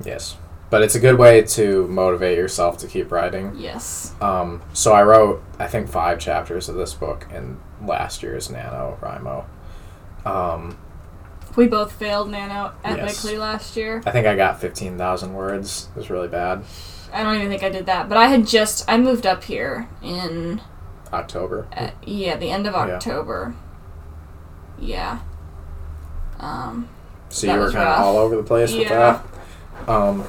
[0.05, 0.37] Yes.
[0.69, 3.55] But it's a good way to motivate yourself to keep writing.
[3.57, 4.15] Yes.
[4.21, 9.45] Um, so I wrote, I think, five chapters of this book in last year's NaNoWriMo.
[10.25, 10.77] Um,
[11.55, 12.99] We both failed Nano Yes.
[13.25, 14.03] epically last year.
[14.05, 15.89] I think I got 15,000 words.
[15.95, 16.65] It was really bad.
[17.13, 19.89] I don't even think I did that, but I had just I moved up here
[20.03, 20.61] in
[21.13, 21.67] October.
[21.75, 23.55] uh, yeah the end of October.
[24.79, 25.21] Yeah.
[26.41, 26.89] Um.
[27.29, 29.25] So you were kind of all over the place with that.
[29.89, 30.27] Um,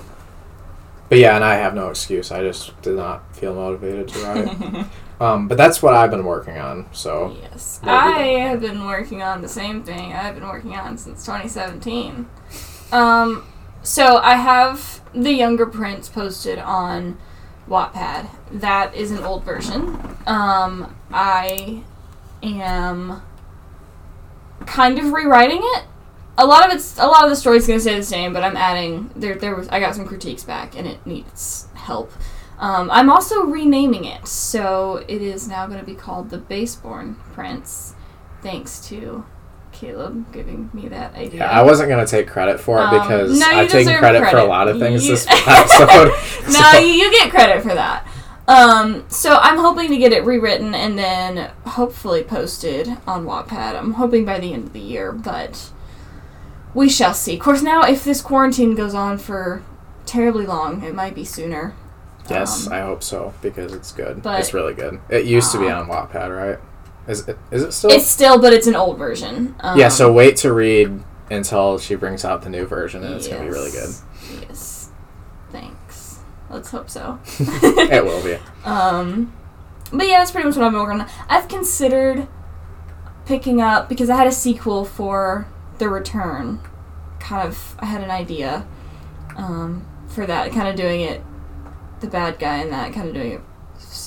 [1.10, 2.32] but yeah, and I have no excuse.
[2.32, 4.86] I just did not feel motivated to write.
[5.20, 6.88] Um, but that's what I've been working on.
[6.92, 7.80] So Yes.
[7.82, 10.98] What have you I have been working on the same thing I've been working on
[10.98, 12.28] since 2017.
[12.92, 13.44] Um,
[13.82, 17.18] so I have the Younger Prince posted on
[17.68, 18.30] Wattpad.
[18.52, 20.00] That is an old version.
[20.28, 21.84] Um, I
[22.44, 23.22] am
[24.66, 25.84] kind of rewriting it.
[26.38, 28.56] A lot of it's a lot of the story's gonna stay the same, but I'm
[28.58, 29.36] adding there.
[29.36, 32.12] There was I got some critiques back, and it needs help.
[32.60, 37.16] Um, I'm also renaming it, so it is now going to be called the Baseborn
[37.34, 37.94] Prince,
[38.42, 39.26] thanks to
[39.72, 41.42] Caleb giving me that idea.
[41.42, 44.30] yeah, I wasn't gonna take credit for it Um, because no, I've taken deserve credit,
[44.32, 46.08] for a lot of things You- this episode.
[46.48, 48.08] no, so- you, you get credit for that.
[48.48, 53.76] Um, so I'm hoping to get it rewritten and then hopefully posted on Wattpad.
[53.78, 55.70] I'm hoping by the end of the year, but
[56.78, 57.34] we shall see.
[57.34, 59.64] Of course, now if this quarantine goes on for
[60.06, 61.74] terribly long, it might be sooner.
[62.30, 64.22] Yes, Um, I hope so because it's good.
[64.26, 65.00] it's really good.
[65.10, 66.60] It used to be Uh, on Wattpad, right?
[67.08, 67.38] Is it?
[67.52, 67.90] Is it still?
[67.92, 69.56] It's still, but it's an old version.
[69.62, 69.88] Um, yeah.
[69.88, 73.50] So wait to read until she brings out the new version, and it's gonna be
[73.50, 73.90] really good.
[73.90, 74.90] yes, Yes.
[75.52, 76.20] Thanks.
[76.50, 77.20] Let's hope so.
[77.40, 78.38] it will be.
[78.66, 79.32] Um,
[79.94, 81.08] but yeah, that's pretty much what I've been working on.
[81.30, 82.28] I've considered
[83.26, 85.48] picking up because I had a sequel for
[85.78, 86.60] The Return.
[87.20, 88.66] Kind of, I had an idea
[89.36, 90.52] um, for that.
[90.52, 91.22] Kind of doing it,
[92.00, 93.42] the bad guy in that, kind of doing it,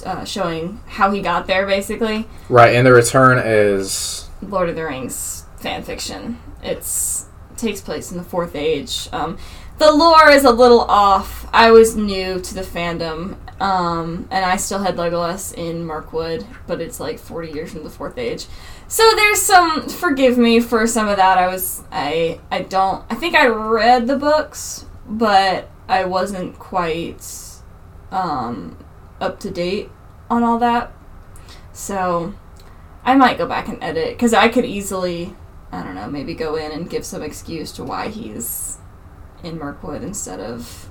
[0.06, 2.26] uh, showing how he got there, basically.
[2.48, 6.38] Right, and the return is Lord of the Rings fan fiction.
[6.62, 9.08] It's takes place in the Fourth Age.
[9.12, 9.36] Um,
[9.78, 11.48] the lore is a little off.
[11.52, 16.80] I was new to the fandom, um, and I still had Legolas in Mirkwood, but
[16.80, 18.46] it's like forty years from the Fourth Age.
[18.90, 19.88] So there's some.
[19.88, 21.38] Forgive me for some of that.
[21.38, 23.04] I was I I don't.
[23.08, 27.24] I think I read the books, but I wasn't quite
[28.10, 28.76] um,
[29.20, 29.90] up to date
[30.28, 30.92] on all that.
[31.72, 32.34] So
[33.04, 35.36] I might go back and edit because I could easily,
[35.70, 38.78] I don't know, maybe go in and give some excuse to why he's
[39.44, 40.90] in Mirkwood instead of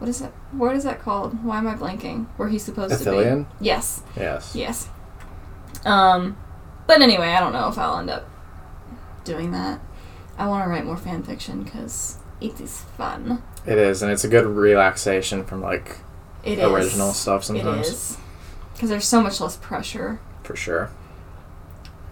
[0.00, 0.32] what is that?
[0.52, 1.42] What is that called?
[1.42, 2.26] Why am I blanking?
[2.36, 3.64] Where he's supposed to be?
[3.64, 4.54] Yes, Yes.
[4.54, 4.88] yes.
[5.86, 6.36] Um,
[6.86, 8.28] but anyway, I don't know if I'll end up
[9.24, 9.80] doing that.
[10.36, 13.42] I want to write more fan fiction because it is fun.
[13.66, 15.98] It is, and it's a good relaxation from like
[16.42, 17.88] It is original stuff sometimes.
[17.88, 18.16] is
[18.74, 20.20] because there's so much less pressure.
[20.42, 20.90] For sure.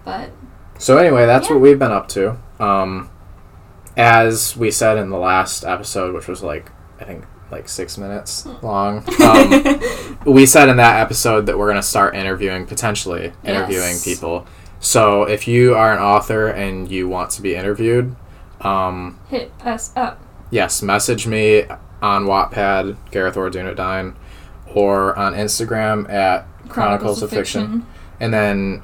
[0.05, 0.31] But
[0.79, 1.53] So anyway, that's Yeah.
[1.55, 2.37] what we've been up to.
[2.59, 3.09] Um,
[3.95, 8.47] as we said in the last episode, which was like I think like six minutes
[8.63, 13.91] long, um, we said in that episode that we're going to start interviewing, potentially interviewing
[13.91, 14.03] Yes.
[14.05, 14.47] people.
[14.83, 18.15] So if you are an author and you want to be interviewed,
[18.59, 20.19] um, hit us up.
[20.51, 21.63] yes, message me
[22.01, 24.13] on Wattpad, Gareth Ordunodyne,
[24.75, 27.85] or on Instagram at Chronicles, of Fiction.
[28.19, 28.83] And then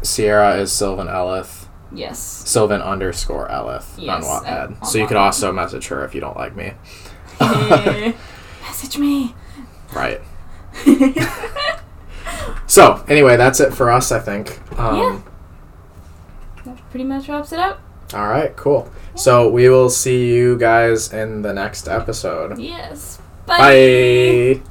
[0.00, 2.18] Sierra is Sylvan Elith, Yes.
[2.18, 4.46] Sylvan underscore Elith on Wattpad.
[4.46, 6.72] at- on so you could also message her if you don't like me.
[7.38, 8.14] Hey,
[8.62, 9.34] message me.
[9.94, 10.22] Right.
[12.66, 14.10] So anyway, that's it for us.
[14.12, 14.60] I think.
[14.78, 15.18] Um, Yeah.
[16.64, 17.80] That pretty much wraps it up.
[18.14, 18.54] All right.
[18.56, 18.90] Cool.
[19.14, 22.58] So we will see you guys in the next episode.
[22.58, 23.18] Yes.
[23.46, 24.62] Bye.